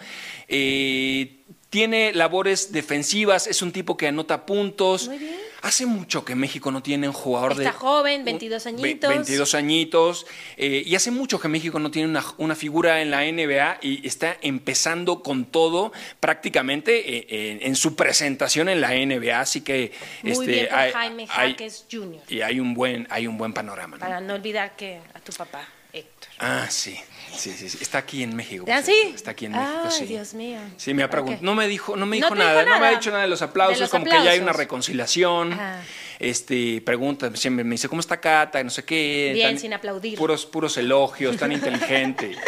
Eh, 0.49 1.42
tiene 1.73 2.13
labores 2.13 2.71
defensivas, 2.71 3.47
es 3.47 3.63
un 3.63 3.73
tipo 3.73 3.97
que 3.97 4.07
anota 4.07 4.45
puntos. 4.45 5.09
Muy 5.09 5.17
bien. 5.17 5.35
Hace 5.63 5.87
mucho 5.87 6.23
que 6.25 6.35
México 6.35 6.71
no 6.73 6.83
tiene 6.83 7.07
un 7.07 7.15
jugador 7.15 7.55
de... 7.55 7.65
Está 7.65 7.79
joven, 7.79 8.19
un- 8.21 8.25
22 8.27 8.65
ve- 8.65 8.71
añitos. 8.71 9.09
22 9.11 9.55
añitos. 9.55 10.27
eh, 10.59 10.83
y 10.85 10.95
hace 10.97 11.11
mucho 11.13 11.41
que 11.41 11.49
México 11.49 11.79
no 11.79 11.91
tiene 11.91 12.09
una, 12.09 12.23
una 12.37 12.55
figura 12.57 13.01
en 13.01 13.11
la 13.13 13.23
NBA 13.23 13.79
y 13.81 14.07
está 14.07 14.37
empezando 14.43 15.23
con 15.23 15.45
todo 15.47 15.93
prácticamente 16.21 17.17
eh, 17.19 17.27
en, 17.53 17.67
en 17.69 17.77
su 17.77 17.95
presentación 17.97 18.69
en 18.69 18.81
la 18.81 18.91
NBA. 18.91 19.41
Así 19.41 19.61
que 19.63 19.93
Muy 20.25 20.33
este, 20.33 20.47
bien 20.47 20.67
por 20.69 20.79
hay- 20.79 20.93
Jaime 20.93 21.27
Jaques 21.29 21.87
Jr. 21.91 22.21
y 22.29 22.41
hay 22.43 22.59
un 22.61 22.75
buen, 22.75 23.07
hay 23.09 23.27
un 23.27 23.39
buen 23.39 23.53
panorama. 23.55 23.97
¿no? 23.97 24.01
Para 24.01 24.21
no 24.21 24.35
olvidar 24.35 24.75
que 24.77 24.99
a 25.15 25.21
tu 25.21 25.33
papá, 25.33 25.67
Héctor. 25.93 26.31
Ah, 26.39 26.67
sí. 26.71 26.99
Sí, 27.37 27.51
sí, 27.53 27.69
sí. 27.69 27.79
Está 27.81 27.99
aquí 27.99 28.23
en 28.23 28.37
México. 28.37 28.65
¿Ah, 28.71 28.83
sí? 28.83 29.13
Está 29.15 29.31
aquí 29.31 29.47
en 29.47 29.53
México, 29.53 29.81
Ay, 29.85 29.91
sí. 29.91 30.05
Dios 30.05 30.35
mío. 30.35 30.59
Sí, 30.77 30.93
me 30.93 31.03
ha 31.03 31.09
preguntado. 31.09 31.43
No 31.43 31.55
me 31.55 31.67
dijo, 31.67 31.97
no 31.97 32.05
me 32.05 32.19
No 32.19 32.27
dijo 32.27 32.35
nada, 32.35 32.65
no 32.65 32.79
me 32.79 32.87
ha 32.87 32.91
dicho 32.91 33.11
nada 33.11 33.23
de 33.23 33.29
los 33.29 33.41
aplausos, 33.41 33.79
De 33.79 33.85
los 33.85 33.91
como 33.91 34.05
que 34.05 34.11
ya 34.11 34.31
hay 34.31 34.41
una 34.41 34.53
reconciliación. 34.53 35.55
Ajá. 35.55 35.83
Este, 36.19 36.81
pregunta, 36.83 37.35
siempre 37.35 37.65
me 37.65 37.73
dice, 37.73 37.89
¿cómo 37.89 38.01
está 38.01 38.21
Cata? 38.21 38.63
No 38.63 38.71
sé 38.71 38.85
qué. 38.85 39.33
Bien, 39.35 39.59
sin 39.59 39.73
aplaudir. 39.73 40.17
Puros, 40.17 40.47
puros 40.47 40.77
elogios, 40.77 41.37
tan 41.37 41.53
inteligente. 41.53 42.37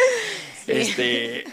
Este, 0.67 1.43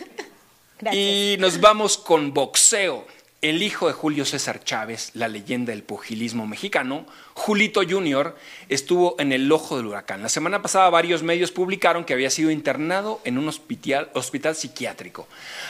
Gracias. 0.78 1.05
y 1.05 1.37
nos 1.38 1.61
vamos 1.61 1.98
con 1.98 2.33
boxeo. 2.33 3.07
El 3.42 3.61
hijo 3.64 3.88
de 3.88 3.92
Julio 3.92 4.24
César 4.24 4.62
Chávez, 4.62 5.11
la 5.14 5.26
leyenda 5.26 5.72
del 5.72 5.83
pugilismo 5.83 6.46
mexicano, 6.46 7.07
Julito 7.35 7.81
Jr., 7.83 8.37
estuvo 8.68 9.16
en 9.18 9.33
el 9.33 9.50
ojo 9.50 9.76
del 9.76 9.87
huracán. 9.87 10.22
La 10.22 10.28
semana 10.28 10.62
pasada 10.62 10.88
varios 10.90 11.24
medios 11.24 11.50
publicaron 11.50 12.05
que 12.05 12.12
había 12.12 12.31
sido 12.31 12.52
internado 12.52 13.20
en 13.24 13.38
un 13.38 13.48
hospital, 13.48 14.11
hospital 14.14 14.55
psiquiátrico. 14.55 15.26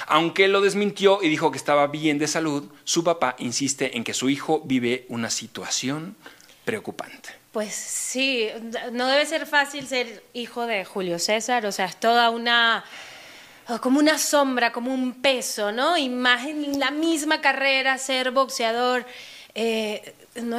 Aunque 0.06 0.48
lo 0.48 0.60
desmintió 0.60 1.22
y 1.22 1.30
dijo 1.30 1.50
que 1.50 1.56
estaba 1.56 1.86
bien 1.86 2.18
de 2.18 2.28
salud, 2.28 2.68
su 2.84 3.04
papá 3.04 3.36
insiste 3.38 3.96
en 3.96 4.04
que 4.04 4.12
su 4.12 4.28
hijo 4.28 4.60
vive 4.66 5.06
una 5.08 5.30
situación 5.30 6.14
preocupante. 6.66 7.30
Pues 7.52 7.74
sí, 7.74 8.50
no 8.92 9.06
debe 9.06 9.24
ser 9.24 9.46
fácil 9.46 9.86
ser 9.86 10.22
hijo 10.34 10.66
de 10.66 10.84
Julio 10.84 11.18
César, 11.18 11.64
o 11.64 11.72
sea, 11.72 11.86
es 11.86 11.98
toda 11.98 12.28
una 12.28 12.84
como 13.80 13.98
una 13.98 14.18
sombra, 14.18 14.72
como 14.72 14.92
un 14.92 15.14
peso, 15.14 15.72
¿no? 15.72 15.96
Y 15.96 16.08
más 16.08 16.46
en 16.46 16.78
la 16.78 16.90
misma 16.90 17.40
carrera, 17.40 17.98
ser 17.98 18.30
boxeador. 18.30 19.04
eh, 19.54 20.14
no, 20.42 20.58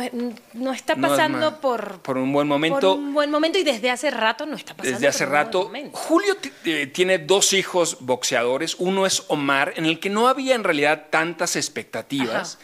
no, 0.53 0.71
está 0.71 0.93
No 0.93 1.07
es 1.07 1.11
pasando 1.11 1.59
por, 1.59 1.99
por 2.01 2.17
un 2.17 2.31
buen 2.31 2.47
momento. 2.47 2.79
por 2.95 2.99
un 2.99 3.13
buen 3.13 3.31
momento 3.31 3.57
y 3.57 3.63
desde 3.63 3.89
hace 3.89 4.11
rato 4.11 4.45
no 4.45 4.55
está 4.55 4.75
pasando 4.75 4.93
Desde 4.99 5.07
hace 5.07 5.25
por 5.25 5.33
un 5.35 5.71
buen 5.71 5.85
rato. 5.85 5.97
Julio 5.97 6.37
eh, 6.65 6.87
tiene 6.87 7.17
dos 7.17 7.53
hijos 7.53 7.97
boxeadores. 8.01 8.75
Uno 8.77 9.07
es 9.07 9.23
Omar, 9.29 9.73
en 9.75 9.85
el 9.85 9.99
que 9.99 10.09
no 10.11 10.27
había 10.27 10.53
en 10.53 10.63
realidad 10.63 11.07
tantas 11.09 11.55
expectativas. 11.55 12.59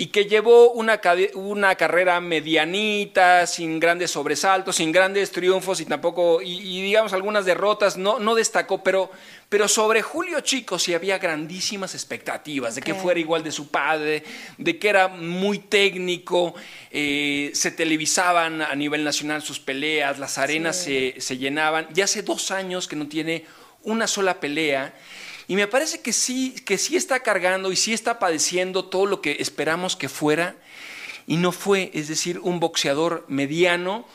Y 0.00 0.06
que 0.06 0.24
llevó 0.24 0.70
una, 0.70 0.98
una 1.34 1.74
carrera 1.74 2.22
medianita, 2.22 3.46
sin 3.46 3.78
grandes 3.78 4.10
sobresaltos, 4.10 4.76
sin 4.76 4.92
grandes 4.92 5.30
triunfos 5.30 5.78
y 5.82 5.84
tampoco, 5.84 6.40
y, 6.40 6.52
y 6.56 6.80
digamos 6.80 7.12
algunas 7.12 7.44
derrotas, 7.44 7.98
no, 7.98 8.18
no 8.18 8.34
destacó, 8.34 8.82
pero, 8.82 9.10
pero 9.50 9.68
sobre 9.68 10.00
Julio 10.00 10.40
Chico 10.40 10.78
sí 10.78 10.94
había 10.94 11.18
grandísimas 11.18 11.94
expectativas 11.94 12.76
de 12.76 12.80
que 12.80 12.94
fuera 12.94 13.20
igual 13.20 13.42
de 13.42 13.52
su 13.52 13.68
padre, 13.68 14.24
de 14.56 14.78
que 14.78 14.88
era 14.88 15.08
muy 15.08 15.58
técnico, 15.58 16.54
eh, 16.90 17.50
se 17.52 17.70
televisaban 17.70 18.62
a 18.62 18.74
nivel 18.74 19.04
nacional 19.04 19.42
sus 19.42 19.60
peleas, 19.60 20.18
las 20.18 20.38
arenas 20.38 20.76
se, 20.76 21.16
se 21.20 21.36
llenaban. 21.36 21.86
Ya 21.92 22.04
hace 22.04 22.22
dos 22.22 22.50
años 22.50 22.88
que 22.88 22.96
no 22.96 23.06
tiene 23.06 23.44
una 23.82 24.06
sola 24.06 24.40
pelea. 24.40 24.94
Y 25.50 25.56
me 25.56 25.66
parece 25.66 26.00
que 26.00 26.12
sí, 26.12 26.54
que 26.64 26.78
sí 26.78 26.94
está 26.94 27.24
cargando 27.24 27.72
y 27.72 27.76
sí 27.76 27.92
está 27.92 28.20
padeciendo 28.20 28.84
todo 28.84 29.04
lo 29.04 29.20
que 29.20 29.38
esperamos 29.40 29.96
que 29.96 30.08
fuera 30.08 30.54
y 31.26 31.38
no 31.38 31.50
fue, 31.50 31.90
es 31.92 32.06
decir, 32.06 32.38
un 32.38 32.60
boxeador 32.60 33.24
mediano. 33.26 34.06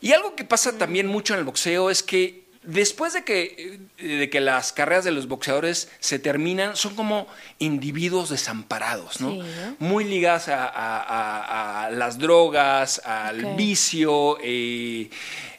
Y 0.00 0.12
algo 0.12 0.36
que 0.36 0.44
pasa 0.44 0.78
también 0.78 1.08
mucho 1.08 1.34
en 1.34 1.40
el 1.40 1.44
boxeo 1.44 1.90
es 1.90 2.04
que 2.04 2.44
después 2.70 3.14
de 3.14 3.24
que, 3.24 3.80
eh, 3.98 4.04
de 4.18 4.30
que 4.30 4.40
las 4.40 4.72
carreras 4.74 5.04
de 5.04 5.10
los 5.10 5.26
boxeadores 5.26 5.90
se 6.00 6.18
terminan, 6.18 6.76
son 6.76 6.94
como 6.94 7.26
individuos 7.58 8.28
desamparados, 8.28 9.20
¿no? 9.20 9.30
Sí, 9.32 9.38
¿no? 9.38 9.76
Muy 9.78 10.04
ligadas 10.04 10.48
a, 10.48 10.64
a- 10.66 11.02
a- 11.02 11.84
a 11.86 11.90
las 11.90 12.18
drogas, 12.18 13.00
al 13.04 13.56
vicio, 13.56 14.38
eh, 14.42 15.08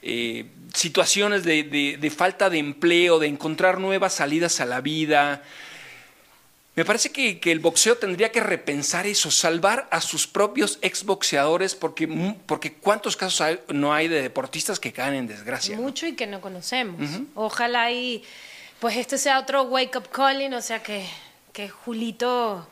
eh, 0.04 0.46
situaciones 0.74 1.44
de, 1.44 1.64
de- 1.64 1.98
de 2.00 2.10
falta 2.12 2.50
de 2.50 2.60
empleo, 2.60 3.18
de 3.20 3.28
encontrar 3.28 3.80
nuevas 3.80 4.14
salidas 4.14 4.60
a 4.62 4.66
la 4.66 4.82
vida. 4.82 5.42
Me 6.80 6.86
parece 6.86 7.12
que, 7.12 7.42
que 7.42 7.52
el 7.52 7.60
boxeo 7.60 7.98
tendría 7.98 8.32
que 8.32 8.40
repensar 8.40 9.06
eso, 9.06 9.32
salvar 9.32 9.90
a 9.92 10.00
sus 10.00 10.28
propios 10.28 10.80
exboxeadores, 10.82 11.76
porque, 11.76 12.08
mu- 12.08 12.38
porque 12.46 12.72
cuántos 12.72 13.18
casos 13.18 13.42
hay- 13.42 13.60
no 13.68 13.94
hay 13.94 14.08
de 14.08 14.22
deportistas 14.22 14.80
que 14.80 14.94
caen 14.94 15.16
en 15.16 15.28
desgracia. 15.28 15.76
¿no? 15.76 15.82
Mucho 15.82 16.08
y 16.08 16.16
que 16.16 16.26
no 16.26 16.40
conocemos. 16.40 17.02
Ojalá 17.36 17.92
y 17.92 18.24
pues 18.80 18.96
este 18.96 19.18
sea 19.18 19.40
otro 19.42 19.64
wake 19.64 19.98
up 19.98 20.08
calling, 20.10 20.54
o 20.54 20.62
sea 20.62 20.82
que, 20.82 21.06
que 21.52 21.68
Julito, 21.68 22.66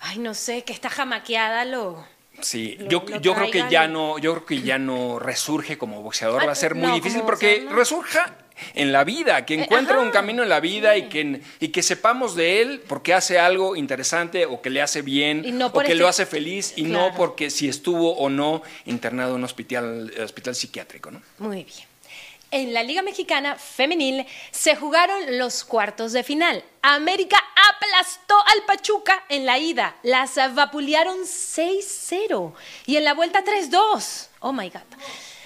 ay 0.00 0.18
no 0.18 0.34
sé, 0.34 0.64
que 0.64 0.72
está 0.72 0.90
jamaqueada 0.90 1.64
lo... 1.64 2.04
Sí, 2.42 2.74
lo- 2.80 2.88
yo, 2.88 3.04
lo 3.06 3.20
yo 3.20 3.34
creo 3.36 3.50
que 3.52 3.64
ya 3.70 3.86
no, 3.86 4.18
yo 4.18 4.32
creo 4.34 4.44
que 4.46 4.60
ya 4.62 4.78
no 4.80 5.20
resurge 5.20 5.78
como 5.78 6.02
boxeador, 6.02 6.42
Ah, 6.42 6.46
va 6.46 6.52
a 6.52 6.56
ser 6.56 6.74
muy 6.74 6.88
no, 6.88 6.94
difícil 6.96 7.22
porque 7.22 7.64
resurja 7.70 8.38
en 8.74 8.92
la 8.92 9.04
vida, 9.04 9.44
que 9.46 9.54
Eh, 9.54 9.62
encuentre 9.62 9.96
un 9.98 10.04
ajá, 10.04 10.12
camino 10.12 10.42
en 10.42 10.48
la 10.48 10.60
vida 10.60 10.96
y, 10.96 11.08
que, 11.08 11.40
y 11.60 11.68
que 11.68 11.82
sepamos 11.82 12.34
de 12.34 12.62
él 12.62 12.82
porque 12.88 13.14
hace 13.14 13.38
algo 13.38 13.76
interesante 13.76 14.46
o 14.46 14.60
que 14.62 14.70
le 14.70 14.82
hace 14.82 15.02
bien 15.02 15.58
no 15.58 15.66
o 15.66 15.72
que 15.72 15.80
este- 15.80 15.94
lo 15.96 16.08
hace 16.08 16.26
feliz 16.26 16.72
y 16.76 16.82
no 16.82 16.98
Claro. 17.00 17.14
porque 17.16 17.50
si 17.50 17.68
estuvo 17.68 18.16
o 18.16 18.28
no 18.28 18.62
internado 18.84 19.30
en 19.30 19.36
un 19.36 19.44
hospital, 19.44 20.12
hospital 20.22 20.54
psiquiátrico, 20.54 21.10
¿no? 21.10 21.22
Muy 21.38 21.64
bien. 21.64 21.86
En 22.52 22.72
la 22.72 22.84
Liga 22.84 23.02
Mexicana 23.02 23.56
Femenil 23.56 24.24
se 24.52 24.76
jugaron 24.76 25.36
los 25.36 25.64
cuartos 25.64 26.12
de 26.12 26.22
final. 26.22 26.62
América 26.80 27.36
aplastó 27.74 28.36
al 28.46 28.62
Pachuca 28.64 29.24
en 29.28 29.44
la 29.46 29.58
ida. 29.58 29.96
Las 30.04 30.36
vapulearon 30.54 31.18
6-0 31.26 32.54
y 32.86 32.96
en 32.96 33.04
la 33.04 33.14
vuelta 33.14 33.42
3-2. 33.44 34.28
Oh 34.40 34.52
my 34.52 34.70
God. 34.70 34.80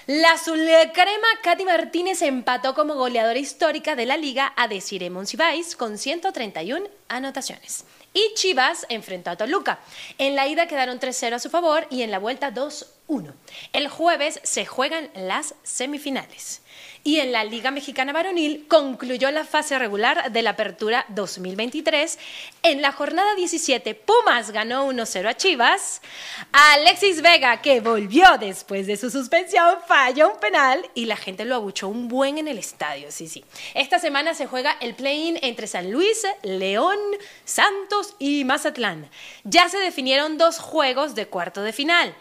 La 0.07 0.31
azulcrema 0.31 1.27
Katy 1.43 1.63
Martínez 1.63 2.23
empató 2.23 2.73
como 2.73 2.95
goleadora 2.95 3.37
histórica 3.37 3.95
de 3.95 4.07
la 4.07 4.17
liga 4.17 4.51
a 4.57 4.67
Desiree 4.67 5.11
Monsiváis 5.11 5.75
con 5.75 5.99
131 5.99 6.87
anotaciones. 7.07 7.85
Y 8.11 8.33
Chivas 8.33 8.87
enfrentó 8.89 9.29
a 9.29 9.37
Toluca. 9.37 9.77
En 10.17 10.35
la 10.35 10.47
ida 10.47 10.67
quedaron 10.67 10.99
3-0 10.99 11.33
a 11.33 11.39
su 11.39 11.51
favor 11.51 11.85
y 11.91 12.01
en 12.01 12.09
la 12.09 12.17
vuelta 12.17 12.51
2-1. 12.51 13.31
El 13.73 13.89
jueves 13.89 14.39
se 14.41 14.65
juegan 14.65 15.11
las 15.13 15.53
semifinales. 15.61 16.63
Y 17.03 17.17
en 17.19 17.31
la 17.31 17.43
Liga 17.43 17.71
Mexicana 17.71 18.13
Varonil 18.13 18.67
concluyó 18.67 19.31
la 19.31 19.43
fase 19.43 19.79
regular 19.79 20.31
de 20.31 20.43
la 20.43 20.51
Apertura 20.51 21.05
2023. 21.09 22.19
En 22.61 22.83
la 22.83 22.91
jornada 22.91 23.33
17, 23.33 23.95
Pumas 23.95 24.51
ganó 24.51 24.87
1-0 24.87 25.27
a 25.27 25.35
Chivas. 25.35 26.03
Alexis 26.51 27.23
Vega, 27.23 27.59
que 27.61 27.79
volvió 27.79 28.37
después 28.39 28.85
de 28.85 28.97
su 28.97 29.09
suspensión, 29.09 29.77
falló 29.87 30.31
un 30.31 30.39
penal 30.39 30.87
y 30.93 31.05
la 31.05 31.15
gente 31.15 31.43
lo 31.43 31.55
abuchó 31.55 31.87
un 31.87 32.07
buen 32.07 32.37
en 32.37 32.47
el 32.47 32.59
estadio. 32.59 33.11
Sí, 33.11 33.27
sí. 33.27 33.43
Esta 33.73 33.97
semana 33.97 34.35
se 34.35 34.45
juega 34.45 34.77
el 34.79 34.93
play-in 34.93 35.39
entre 35.41 35.65
San 35.65 35.91
Luis, 35.91 36.23
León, 36.43 36.99
Santos 37.45 38.15
y 38.19 38.43
Mazatlán. 38.43 39.09
Ya 39.43 39.69
se 39.69 39.79
definieron 39.79 40.37
dos 40.37 40.59
juegos 40.59 41.15
de 41.15 41.25
cuarto 41.25 41.63
de 41.63 41.73
final. 41.73 42.15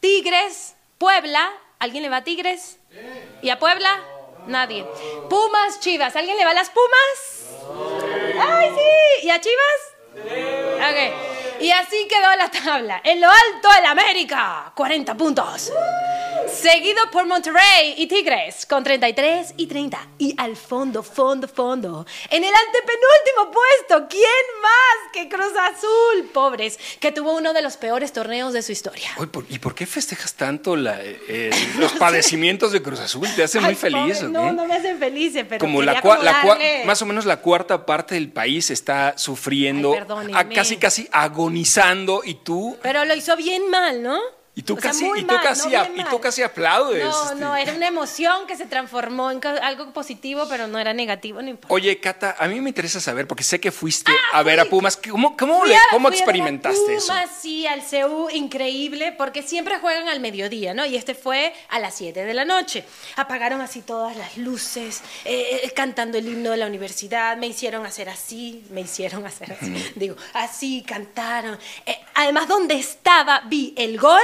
Tigres, 0.00 0.74
Puebla. 0.98 1.50
¿Alguien 1.78 2.02
le 2.02 2.08
va 2.10 2.18
a 2.18 2.24
Tigres? 2.24 2.78
¿Y 3.42 3.50
a 3.50 3.58
Puebla? 3.58 4.15
Nadie. 4.46 4.86
Pumas, 5.28 5.80
Chivas. 5.80 6.14
¿Alguien 6.16 6.36
le 6.36 6.44
va 6.44 6.50
a 6.50 6.54
las 6.54 6.70
Pumas? 6.70 8.38
¡Ay, 8.40 8.70
sí! 8.70 9.26
¿Y 9.26 9.30
a 9.30 9.40
Chivas? 9.40 9.96
Ok. 10.14 11.60
Y 11.60 11.70
así 11.70 12.06
quedó 12.08 12.36
la 12.36 12.50
tabla. 12.50 13.00
En 13.02 13.20
lo 13.20 13.28
alto, 13.28 13.68
el 13.78 13.86
América, 13.86 14.72
40 14.74 15.14
puntos. 15.14 15.72
Seguido 16.48 17.10
por 17.10 17.26
Monterrey 17.26 17.94
y 17.96 18.06
Tigres, 18.06 18.66
con 18.66 18.82
33 18.84 19.54
y 19.56 19.66
30. 19.66 19.98
Y 20.18 20.34
al 20.38 20.56
fondo, 20.56 21.02
fondo, 21.02 21.48
fondo. 21.48 22.06
En 22.30 22.44
el 22.44 22.50
antepenúltimo 22.54 23.52
puesto, 23.52 24.08
¿quién 24.08 24.22
más 24.62 25.12
que 25.12 25.28
Cruz 25.28 25.52
Azul? 25.58 26.30
Pobres, 26.32 26.78
que 27.00 27.12
tuvo 27.12 27.34
uno 27.36 27.52
de 27.52 27.62
los 27.62 27.76
peores 27.76 28.12
torneos 28.12 28.52
de 28.52 28.62
su 28.62 28.72
historia. 28.72 29.10
Oye, 29.18 29.26
¿por- 29.28 29.44
¿y 29.48 29.58
por 29.58 29.74
qué 29.74 29.86
festejas 29.86 30.34
tanto 30.34 30.76
la- 30.76 30.98
eh, 31.02 31.50
los 31.78 31.92
padecimientos 31.92 32.72
de 32.72 32.82
Cruz 32.82 33.00
Azul? 33.00 33.28
¿Te 33.34 33.42
hace 33.44 33.60
muy 33.60 33.74
feliz 33.74 34.18
pobre, 34.18 34.28
No, 34.32 34.44
qué? 34.46 34.52
no 34.52 34.66
me 34.66 34.74
hacen 34.76 34.98
felices, 34.98 35.44
pero 35.48 35.60
como 35.60 35.82
la, 35.82 36.00
cua- 36.02 36.20
la 36.22 36.42
cua- 36.42 36.58
darle- 36.58 36.84
más 36.84 37.00
o 37.02 37.06
menos 37.06 37.24
la 37.26 37.40
cuarta 37.40 37.84
parte 37.86 38.14
del 38.14 38.30
país 38.32 38.70
está 38.70 39.16
sufriendo, 39.18 39.94
Ay, 39.94 40.32
a- 40.34 40.48
casi 40.48 40.76
casi 40.76 41.08
agonizando 41.12 42.22
y 42.24 42.34
tú 42.34 42.76
Pero 42.82 43.04
lo 43.04 43.14
hizo 43.14 43.36
bien 43.36 43.68
mal, 43.70 44.02
¿no? 44.02 44.18
Y 44.58 44.62
tú 44.62 44.72
O 44.74 44.80
sea, 44.80 44.90
casi 44.90 45.04
muy 45.04 45.20
y 45.20 45.22
tú 45.24 45.34
mal, 45.34 45.42
casi 45.42 45.68
no 45.68 45.78
a- 45.80 45.88
y 45.94 46.04
tú 46.04 46.18
casi 46.18 46.42
aplaudes. 46.42 47.04
No, 47.04 47.24
este. 47.24 47.34
no, 47.36 47.54
era 47.56 47.74
una 47.74 47.88
emoción 47.88 48.46
que 48.46 48.56
se 48.56 48.64
transformó 48.64 49.30
en 49.30 49.38
algo 49.62 49.92
positivo, 49.92 50.46
pero 50.48 50.66
no 50.66 50.78
era 50.78 50.94
negativo, 50.94 51.42
no 51.42 51.50
importa. 51.50 51.74
Oye, 51.74 52.00
Cata, 52.00 52.36
a 52.38 52.48
mí 52.48 52.58
me 52.62 52.70
interesa 52.70 52.98
saber, 52.98 53.26
porque 53.28 53.44
sé 53.44 53.60
que 53.60 53.70
fuiste 53.70 54.10
Ah, 54.32 54.38
a 54.38 54.42
ver 54.42 54.58
a 54.58 54.62
fui- 54.62 54.70
Pumas. 54.70 54.96
¿Cómo, 54.96 55.36
cómo, 55.36 55.62
a- 55.62 55.66
cómo 55.90 56.08
fui 56.08 56.16
a 56.16 56.18
a 56.18 56.22
experimentaste 56.22 56.94
eso? 56.94 57.08
Pumas, 57.08 57.28
sí, 57.38 57.66
al 57.66 57.82
CEU, 57.82 58.30
increíble, 58.30 59.12
porque 59.12 59.42
siempre 59.42 59.78
juegan 59.78 60.08
al 60.08 60.20
mediodía, 60.20 60.72
¿no? 60.72 60.86
Y 60.86 60.96
este 60.96 61.14
fue 61.14 61.52
a 61.68 61.78
las 61.78 61.94
7 61.94 62.24
de 62.24 62.32
la 62.32 62.46
noche. 62.46 62.82
Apagaron 63.16 63.60
así 63.60 63.82
todas 63.82 64.16
las 64.16 64.38
luces, 64.38 65.02
eh, 65.26 65.60
eh, 65.64 65.70
cantando 65.72 66.16
el 66.16 66.26
himno 66.28 66.52
de 66.52 66.56
la 66.56 66.66
universidad, 66.66 67.36
me 67.36 67.46
hicieron 67.46 67.84
hacer 67.84 68.08
así, 68.08 68.64
me 68.70 68.80
hicieron 68.80 69.26
hacer 69.26 69.52
así, 69.52 69.92
digo, 69.96 70.16
así, 70.32 70.82
cantaron. 70.82 71.58
Eh, 71.84 71.98
además, 72.14 72.48
donde 72.48 72.74
estaba, 72.76 73.42
vi 73.44 73.74
el 73.76 73.98
gol 73.98 74.22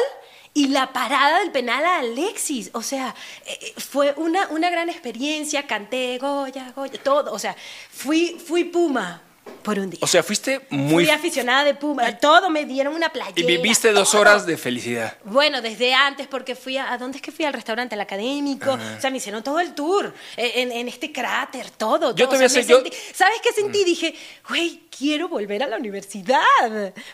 y 0.55 0.69
la 0.69 0.93
parada 0.93 1.41
del 1.41 1.51
penal 1.51 1.85
a 1.85 1.99
Alexis. 1.99 2.71
O 2.75 2.83
sea, 2.83 3.15
eh, 3.47 3.59
eh, 3.61 3.81
fue 3.81 4.15
una, 4.17 4.49
una 4.49 4.71
gran 4.71 4.89
experiencia, 4.89 5.67
canté, 5.67 6.19
Goya, 6.19 6.73
Goya, 6.75 7.03
todo. 7.03 7.33
O 7.33 7.39
sea, 7.39 7.57
fui, 7.91 8.39
fui 8.39 8.65
Puma 8.65 9.23
por 9.63 9.79
un 9.79 9.91
día. 9.91 9.99
O 10.03 10.07
sea, 10.09 10.23
fuiste 10.23 10.61
muy... 10.71 11.05
Fui 11.05 11.13
aficionada 11.15 11.63
de 11.65 11.75
Puma, 11.75 12.19
todo 12.19 12.51
me 12.51 12.65
dieron 12.65 12.95
una 12.95 13.11
playera. 13.11 13.41
y 13.41 13.45
viviste 13.45 13.93
dos 13.93 14.11
todo. 14.11 14.23
horas 14.23 14.45
de 14.47 14.57
felicidad. 14.57 15.17
Bueno, 15.25 15.63
desde 15.63 15.95
antes, 15.95 16.27
porque 16.27 16.55
fui 16.57 16.77
a... 16.77 16.93
¿A 16.93 16.99
dónde 16.99 17.19
es 17.19 17.23
que 17.23 17.31
fui? 17.31 17.45
Al 17.45 17.53
restaurante, 17.53 17.95
al 17.95 18.01
académico. 18.01 18.73
O 18.73 19.01
sea, 19.01 19.11
me 19.11 19.19
hicieron 19.19 19.43
todo 19.45 19.61
el 19.61 19.75
tour. 19.75 20.13
eh, 20.37 20.53
En, 20.57 20.73
en 20.73 20.89
este 20.89 21.13
cráter, 21.13 21.71
todo. 21.71 22.11
Yo 22.11 22.27
todo. 22.27 22.37
todavía 22.39 22.47
O 22.47 22.51
sea, 22.51 22.63
sé, 22.63 22.69
me 22.69 22.71
yo- 22.73 22.83
sentí- 22.83 22.97
¿Sabes 23.15 23.37
qué 23.43 23.53
sentí? 23.53 23.85
Dije, 23.85 24.15
güey, 24.49 24.83
quiero 24.97 25.29
volver 25.29 25.63
a 25.63 25.69
la 25.69 25.77
universidad. 25.77 26.41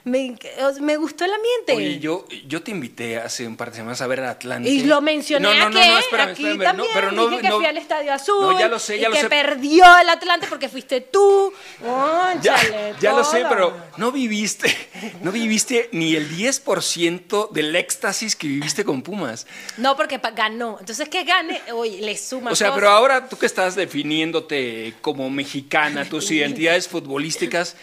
Me, 0.04 0.96
gustó 0.96 1.24
el 1.26 1.32
ambiente. 1.34 1.74
Oye, 1.74 1.98
yo, 1.98 2.26
yo 2.46 2.62
te 2.62 2.70
invité 2.70 3.18
hace 3.18 3.46
un 3.46 3.56
par 3.56 3.70
de 3.70 3.76
semanas 3.76 4.00
a 4.00 4.06
ver 4.06 4.20
a 4.20 4.30
Atlante. 4.30 4.68
Y 4.70 4.84
lo 4.84 5.00
mencioné 5.02 5.48
No, 5.48 5.54
no, 5.54 5.64
aquí, 5.66 5.74
no, 5.74 5.86
no, 5.92 5.98
espérame, 5.98 6.30
aquí 6.30 6.42
espérame, 6.46 6.64
también. 6.64 6.88
no, 6.88 6.94
pero 6.94 7.12
no, 7.12 7.28
Dije 7.28 7.42
que 7.42 7.50
fui 7.52 7.66
al 7.66 7.76
Estadio 7.76 8.12
Azul. 8.12 8.40
No, 8.40 8.58
ya 8.58 8.68
lo 8.68 8.78
sé, 8.78 8.98
ya 8.98 9.08
y 9.08 9.10
lo 9.10 9.14
que 9.16 9.20
sé. 9.22 9.28
perdió 9.28 9.84
el 9.98 10.08
Atlante 10.08 10.46
porque 10.48 10.68
fuiste 10.70 11.00
tú. 11.02 11.52
Ya, 12.42 12.56
ya 13.00 13.12
lo 13.12 13.24
sé, 13.24 13.44
pero 13.48 13.76
no 13.96 14.12
viviste, 14.12 14.74
no 15.22 15.32
viviste 15.32 15.88
ni 15.92 16.14
el 16.14 16.30
10% 16.30 17.50
del 17.50 17.74
éxtasis 17.76 18.36
que 18.36 18.46
viviste 18.46 18.84
con 18.84 19.02
Pumas. 19.02 19.46
No, 19.76 19.96
porque 19.96 20.20
ganó. 20.34 20.76
Entonces, 20.80 21.08
que 21.08 21.24
gane, 21.24 21.60
oye, 21.72 22.00
le 22.00 22.16
suma 22.16 22.52
O 22.52 22.56
sea, 22.56 22.68
cosas. 22.68 22.80
pero 22.80 22.90
ahora 22.90 23.28
tú 23.28 23.36
que 23.36 23.46
estás 23.46 23.74
definiéndote 23.74 24.94
como 25.00 25.30
mexicana, 25.30 26.04
tus 26.04 26.30
identidades 26.30 26.88
futbolísticas, 26.88 27.76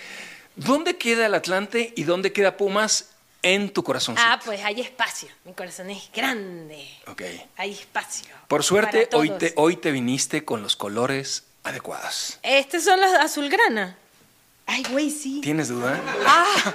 ¿dónde 0.56 0.98
queda 0.98 1.26
el 1.26 1.34
Atlante 1.34 1.94
y 1.96 2.04
dónde 2.04 2.32
queda 2.32 2.58
Pumas 2.58 3.10
en 3.42 3.70
tu 3.70 3.84
corazón? 3.84 4.16
Ah, 4.18 4.40
pues 4.44 4.64
hay 4.64 4.82
espacio. 4.82 5.30
Mi 5.44 5.54
corazón 5.54 5.90
es 5.90 6.10
grande. 6.14 6.88
Ok. 7.08 7.22
Hay 7.58 7.72
espacio. 7.72 8.28
Por 8.48 8.64
suerte, 8.64 9.10
hoy 9.14 9.30
te, 9.32 9.54
hoy 9.56 9.76
te 9.78 9.92
viniste 9.92 10.44
con 10.46 10.62
los 10.62 10.76
colores 10.76 11.44
adecuados. 11.64 12.40
Estos 12.44 12.84
son 12.84 13.00
los 13.02 13.12
azulgrana. 13.14 13.98
Ay, 14.66 14.84
güey, 14.92 15.10
sí. 15.10 15.42
¿Tienes 15.42 15.68
duda? 15.70 16.00
Ah, 16.26 16.74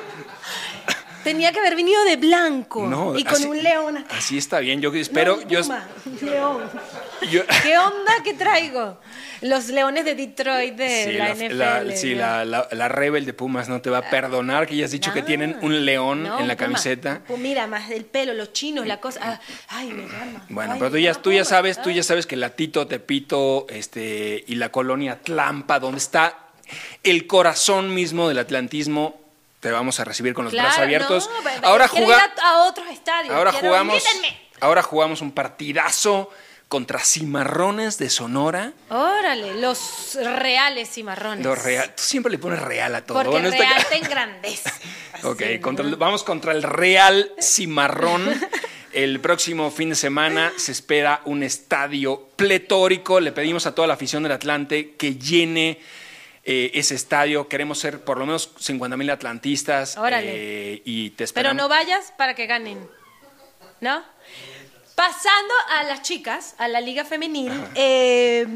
tenía 1.25 1.53
que 1.53 1.59
haber 1.61 1.77
venido 1.77 2.03
de 2.05 2.17
blanco 2.17 2.87
No, 2.87 3.19
y 3.19 3.25
con 3.25 3.35
así- 3.35 3.47
un 3.47 3.63
león. 3.63 3.99
acá. 3.99 4.17
Así 4.17 4.39
está 4.39 4.61
bien. 4.61 4.81
Yo 4.81 4.95
espero. 4.95 5.37
No, 5.37 5.49
yo, 5.49 5.61
león. 6.23 6.63
yo- 7.31 7.43
¿Qué 7.63 7.77
onda 7.79 8.23
que 8.25 8.35
traigo? 8.35 8.99
Los 9.43 9.69
leones 9.69 10.05
de 10.05 10.15
Detroit 10.15 10.75
de 10.77 11.05
Sí, 11.05 11.13
la, 11.13 11.25
la, 11.29 11.35
NFL. 11.35 11.55
la- 11.59 11.97
sí, 11.97 12.15
la, 12.15 12.45
la- 12.45 12.89
Rebel 12.89 13.25
de 13.27 13.33
Pumas 13.33 13.69
no 13.69 13.81
te 13.81 13.91
va 13.91 13.99
a 13.99 14.11
perdonar 14.11 14.67
que 14.67 14.77
ya 14.77 14.85
has 14.85 14.91
dicho 14.93 15.13
que 15.13 15.21
Ah, 15.21 15.25
tienen 15.25 15.59
un 15.63 15.85
león 15.85 16.21
en 16.27 16.27
la 16.27 16.39
puma. 16.39 16.57
camiseta. 16.57 17.23
Pues 17.27 17.41
mira, 17.41 17.67
más 17.67 17.91
el 17.91 18.05
pelo, 18.05 18.35
los 18.35 18.53
chinos, 18.53 18.87
la 18.87 19.01
cosa. 19.01 19.21
ah, 19.23 19.41
ay, 19.69 19.89
me 19.93 20.03
llama. 20.05 20.45
Bueno, 20.49 20.73
Ay, 20.75 20.79
pero 20.79 20.91
tú 20.93 20.99
ya, 20.99 21.15
tú 21.15 21.33
ya 21.33 21.45
sabes, 21.45 21.81
tú 21.83 21.91
ya 21.91 22.03
sabes 22.03 22.27
que 22.27 22.37
la 22.37 22.51
Tito, 22.51 22.87
Tepito, 22.87 23.67
este, 23.69 24.45
y 24.47 24.55
la 24.57 24.71
colonia 24.71 25.21
Tlampa, 25.23 25.79
donde 25.81 25.99
está 25.99 26.47
el 27.03 27.27
corazón 27.27 27.95
mismo 27.95 28.29
del 28.29 28.39
atlantismo, 28.39 29.21
te 29.61 29.71
vamos 29.71 30.01
a 30.01 30.05
recibir 30.05 30.33
con 30.35 30.45
los 30.45 30.53
Claro, 30.53 30.69
brazos 30.69 30.83
abiertos. 30.85 31.31
no, 31.63 31.69
ahora 31.69 31.89
quiero 31.89 32.07
juga- 32.07 32.17
ir 32.17 32.41
a, 32.43 32.63
otros 32.65 32.89
estadios. 32.91 33.35
ahora 33.35 33.51
quiero- 33.53 33.69
jugamos, 33.69 34.05
ahora 34.61 34.83
jugamos 34.83 35.21
un 35.21 35.33
partidazo 35.33 36.31
contra 36.69 37.01
Cimarrones 37.01 37.99
de 37.99 38.09
Sonora. 38.11 38.73
Órale, 38.91 39.55
los 39.61 40.15
reales 40.23 40.89
cimarrones. 40.89 41.45
Los 41.45 41.61
real, 41.63 41.93
tú 41.97 42.03
siempre 42.03 42.31
le 42.31 42.39
pones 42.39 42.61
real 42.63 42.95
a 42.95 43.05
todo. 43.05 43.19
Porque 43.19 43.31
Bueno, 43.31 43.49
esta- 43.49 43.59
real 43.59 43.87
te 43.89 43.97
engrandece. 43.97 44.71
Ok, 45.23 45.43
vamos 45.99 46.25
contra 46.25 46.53
el 46.53 46.63
Real 46.63 47.31
Cimarrón. 47.43 48.23
El 48.93 49.21
próximo 49.21 49.71
fin 49.71 49.91
de 49.91 49.95
semana 49.95 50.53
se 50.57 50.73
espera 50.73 51.21
un 51.27 51.43
estadio 51.45 52.29
pletórico. 52.35 53.21
Le 53.21 53.31
pedimos 53.31 53.65
a 53.67 53.75
toda 53.75 53.87
la 53.87 53.95
afición 53.95 54.23
del 54.25 54.33
Atlante 54.33 54.95
que 54.97 55.15
llene 55.17 55.79
eh, 56.53 56.71
ese 56.75 56.97
estadio. 56.97 57.47
Queremos 57.47 57.79
ser 57.79 58.01
por 58.03 58.19
lo 58.19 58.27
menos 58.27 58.51
50 58.59 58.97
mil 58.97 59.09
atlantistas. 59.11 59.97
Órale. 59.97 60.27
eh, 60.75 60.83
y 60.85 61.11
te 61.11 61.17
Pero 61.19 61.25
esperamos. 61.27 61.63
no 61.63 61.69
vayas 61.69 62.13
para 62.19 62.35
que 62.35 62.47
ganen. 62.47 62.89
¿No? 63.81 64.03
Pasando 64.97 65.55
a 65.71 65.85
las 65.85 66.03
chicas, 66.03 66.55
a 66.59 66.67
la 66.69 66.81
liga 66.81 67.05
femenil, 67.05 67.53
eh, 67.75 68.47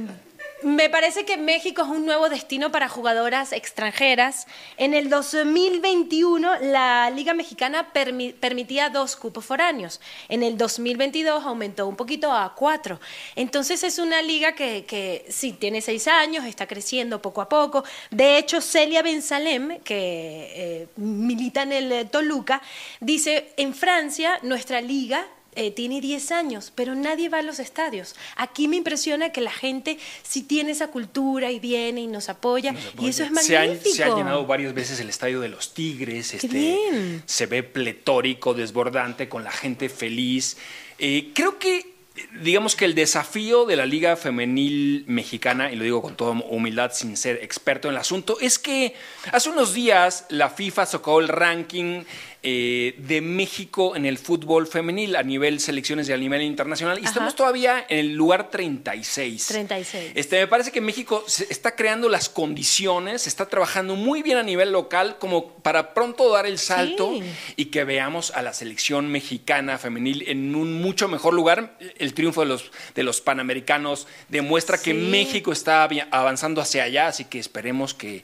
me 0.64 0.88
parece 0.88 1.24
que 1.24 1.36
México 1.36 1.82
es 1.82 1.88
un 1.88 2.06
nuevo 2.06 2.28
destino 2.28 2.72
para 2.72 2.88
jugadoras 2.88 3.52
extranjeras. 3.52 4.46
En 4.76 4.94
el 4.94 5.10
2021 5.10 6.60
la 6.60 7.10
liga 7.10 7.34
mexicana 7.34 7.92
permi- 7.92 8.34
permitía 8.34 8.88
dos 8.88 9.16
cupos 9.16 9.44
foráneos. 9.44 10.00
En 10.28 10.42
el 10.42 10.56
2022 10.56 11.44
aumentó 11.44 11.86
un 11.86 11.96
poquito 11.96 12.32
a 12.32 12.54
cuatro. 12.54 12.98
Entonces 13.36 13.84
es 13.84 13.98
una 13.98 14.22
liga 14.22 14.54
que, 14.54 15.26
sí 15.28 15.52
tiene 15.52 15.80
seis 15.80 16.08
años, 16.08 16.44
está 16.44 16.66
creciendo 16.66 17.20
poco 17.20 17.40
a 17.42 17.48
poco. 17.48 17.84
De 18.10 18.38
hecho, 18.38 18.60
Celia 18.60 19.02
Bensalem, 19.02 19.80
que 19.82 20.52
eh, 20.54 20.88
milita 20.96 21.62
en 21.62 21.72
el 21.72 22.10
Toluca, 22.10 22.62
dice, 23.00 23.52
en 23.56 23.74
Francia 23.74 24.38
nuestra 24.42 24.80
liga 24.80 25.26
eh, 25.56 25.70
tiene 25.70 26.00
10 26.00 26.32
años, 26.32 26.72
pero 26.74 26.94
nadie 26.94 27.28
va 27.28 27.38
a 27.38 27.42
los 27.42 27.58
estadios. 27.58 28.14
Aquí 28.36 28.68
me 28.68 28.76
impresiona 28.76 29.30
que 29.30 29.40
la 29.40 29.52
gente 29.52 29.98
sí 30.22 30.42
tiene 30.42 30.72
esa 30.72 30.88
cultura 30.88 31.50
y 31.50 31.60
viene 31.60 32.02
y 32.02 32.06
nos 32.06 32.28
apoya, 32.28 32.74
y 33.00 33.08
eso 33.08 33.24
es 33.24 33.44
Se 33.44 33.56
ha, 33.56 33.60
magnífico. 33.60 33.94
se 33.94 34.04
ha 34.04 34.14
llenado 34.16 34.46
varias 34.46 34.74
veces 34.74 35.00
el 35.00 35.08
estadio 35.08 35.40
de 35.40 35.48
los 35.48 35.74
Tigres. 35.74 36.34
Este, 36.34 36.48
bien. 36.48 37.22
Se 37.26 37.46
ve 37.46 37.62
pletórico, 37.62 38.54
desbordante, 38.54 39.28
con 39.28 39.44
la 39.44 39.52
gente 39.52 39.88
feliz. 39.88 40.56
Eh, 40.98 41.30
creo 41.34 41.58
que, 41.58 41.94
digamos 42.40 42.76
que 42.76 42.84
el 42.84 42.94
desafío 42.94 43.64
de 43.64 43.76
la 43.76 43.86
Liga 43.86 44.16
Femenil 44.16 45.04
Mexicana, 45.06 45.72
y 45.72 45.76
lo 45.76 45.84
digo 45.84 46.02
con 46.02 46.16
toda 46.16 46.32
humildad 46.32 46.92
sin 46.94 47.16
ser 47.16 47.42
experto 47.42 47.88
en 47.88 47.94
el 47.94 48.00
asunto, 48.00 48.38
es 48.40 48.58
que 48.58 48.94
hace 49.32 49.50
unos 49.50 49.74
días 49.74 50.26
la 50.28 50.50
FIFA 50.50 50.86
sacó 50.86 51.20
el 51.20 51.28
ranking 51.28 52.04
eh, 52.44 52.94
de 52.98 53.20
México 53.22 53.96
en 53.96 54.04
el 54.06 54.18
fútbol 54.18 54.66
femenil 54.66 55.16
a 55.16 55.22
nivel 55.22 55.58
selecciones 55.60 56.08
y 56.08 56.12
a 56.12 56.16
nivel 56.18 56.42
internacional, 56.42 56.98
y 56.98 57.00
Ajá. 57.00 57.08
estamos 57.08 57.34
todavía 57.34 57.86
en 57.88 57.98
el 58.00 58.12
lugar 58.14 58.50
36. 58.50 59.46
36. 59.46 60.12
Este, 60.14 60.38
me 60.40 60.46
parece 60.46 60.70
que 60.70 60.80
México 60.80 61.24
se 61.26 61.44
está 61.50 61.74
creando 61.74 62.08
las 62.08 62.28
condiciones, 62.28 63.26
está 63.26 63.46
trabajando 63.48 63.96
muy 63.96 64.22
bien 64.22 64.36
a 64.38 64.42
nivel 64.42 64.72
local 64.72 65.16
como 65.18 65.48
para 65.54 65.94
pronto 65.94 66.30
dar 66.30 66.46
el 66.46 66.58
salto 66.58 67.12
Sí. 67.14 67.22
y 67.56 67.64
que 67.66 67.84
veamos 67.84 68.30
a 68.32 68.42
la 68.42 68.52
selección 68.52 69.08
mexicana 69.08 69.78
femenil 69.78 70.24
en 70.28 70.54
un 70.54 70.80
mucho 70.82 71.08
mejor 71.08 71.34
lugar. 71.34 71.78
El 71.98 72.12
triunfo 72.14 72.42
de 72.42 72.46
los, 72.48 72.70
de 72.94 73.02
los 73.02 73.20
panamericanos 73.20 74.06
demuestra 74.28 74.78
que. 74.78 74.92
México 74.94 75.50
está 75.52 75.88
avanzando 76.10 76.60
hacia 76.60 76.84
allá, 76.84 77.08
así 77.08 77.24
que 77.24 77.38
esperemos 77.38 77.94
que, 77.94 78.22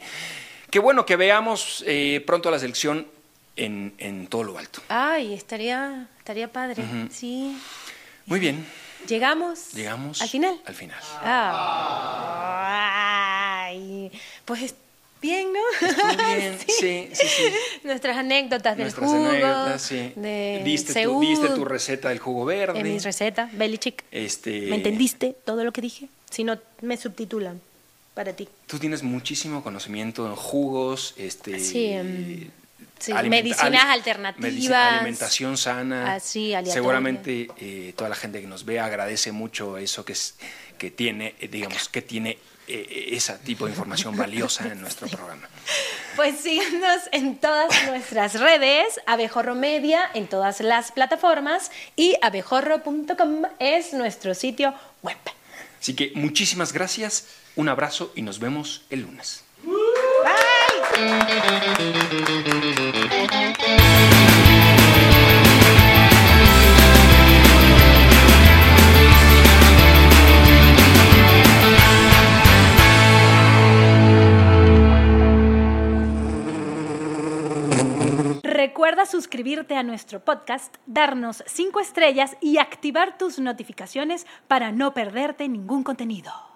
que 0.70 0.78
bueno, 0.78 1.06
que 1.06 1.16
veamos 1.16 1.82
eh, 1.86 2.22
pronto 2.26 2.48
a 2.48 2.52
la 2.52 2.58
selección 2.58 3.06
en, 3.56 3.94
en 3.98 4.26
todo 4.26 4.42
lo 4.44 4.58
alto. 4.58 4.80
Ay, 4.88 5.34
estaría, 5.34 6.08
estaría 6.18 6.50
padre. 6.50 6.82
Sí. 7.10 7.56
Muy 8.26 8.40
bien, 8.40 8.64
Llegamos. 9.08 9.72
llegamos 9.72 10.20
Al 10.20 10.28
final. 10.28 10.60
Al 10.66 10.74
final. 10.74 10.98
Ah. 11.22 12.36
Ay, 13.66 14.10
pues 14.44 14.74
bien, 15.22 15.48
¿no? 15.52 16.06
Muy 16.06 16.16
bien, 16.16 16.58
sí, 16.66 17.08
sí, 17.12 17.26
sí. 17.26 17.42
Nuestras 17.84 18.16
anécdotas 18.16 18.76
del 18.76 18.84
Nuestras 18.84 19.10
jugo. 19.10 19.26
anécdotas, 19.28 19.82
sí. 19.82 20.12
De 20.16 20.62
diste, 20.64 20.92
tu, 20.92 21.00
Seúl, 21.00 21.26
diste 21.26 21.48
tu 21.48 21.64
receta 21.64 22.08
del 22.10 22.18
jugo 22.18 22.44
verde. 22.44 22.78
En 22.80 22.92
mis 22.92 23.04
recetas, 23.04 23.56
Belichick. 23.56 24.04
Este, 24.10 24.62
¿Me 24.62 24.76
entendiste 24.76 25.34
todo 25.44 25.64
lo 25.64 25.72
que 25.72 25.80
dije? 25.80 26.08
Si 26.30 26.44
no, 26.44 26.58
me 26.82 26.96
subtitulan 26.96 27.60
para 28.14 28.32
ti. 28.34 28.48
Tú 28.66 28.78
tienes 28.78 29.02
muchísimo 29.02 29.62
conocimiento 29.62 30.26
en 30.26 30.34
jugos, 30.36 31.14
este, 31.16 31.58
Sí, 31.60 31.86
em, 31.86 32.50
sí, 33.00 33.12
medicinas 33.28 33.86
alternativas. 33.86 34.92
alimentación 34.92 35.56
sana. 35.56 36.14
Ah. 36.14 36.20
Seguramente 36.20 37.48
eh, 37.58 37.92
toda 37.96 38.10
la 38.10 38.16
gente 38.16 38.40
que 38.40 38.46
nos 38.46 38.64
ve 38.64 38.78
agradece 38.78 39.32
mucho 39.32 39.78
eso 39.78 40.04
que 40.04 40.12
es 40.12 40.36
que 40.78 40.90
tiene, 40.90 41.34
eh, 41.38 41.48
digamos, 41.48 41.90
que 41.90 42.00
tiene 42.00 42.38
eh, 42.66 43.08
ese 43.12 43.34
tipo 43.38 43.66
de 43.66 43.72
información 43.72 44.16
valiosa 44.16 44.66
en 44.66 44.80
nuestro 44.80 45.08
programa. 45.08 45.48
Pues 46.16 46.40
síganos 46.40 47.02
en 47.12 47.36
todas 47.36 47.86
nuestras 47.86 48.40
redes, 48.40 49.00
Abejorro 49.06 49.54
Media, 49.54 50.10
en 50.14 50.26
todas 50.26 50.60
las 50.60 50.90
plataformas 50.90 51.70
y 51.96 52.16
abejorro.com 52.22 53.42
es 53.58 53.92
nuestro 53.92 54.34
sitio 54.34 54.74
web. 55.02 55.18
Así 55.80 55.94
que 55.94 56.12
muchísimas 56.14 56.72
gracias, 56.72 57.26
un 57.56 57.68
abrazo 57.68 58.12
y 58.14 58.22
nos 58.22 58.38
vemos 58.38 58.82
el 58.90 59.02
lunes. 59.02 59.44
Recuerda 78.42 79.06
suscribirte 79.06 79.76
a 79.76 79.82
nuestro 79.82 80.24
podcast, 80.24 80.76
darnos 80.84 81.42
5 81.46 81.80
estrellas 81.80 82.36
y 82.42 82.58
activar 82.58 83.16
tus 83.16 83.38
notificaciones 83.38 84.26
para 84.48 84.70
no 84.72 84.92
perderte 84.92 85.48
ningún 85.48 85.82
contenido. 85.82 86.49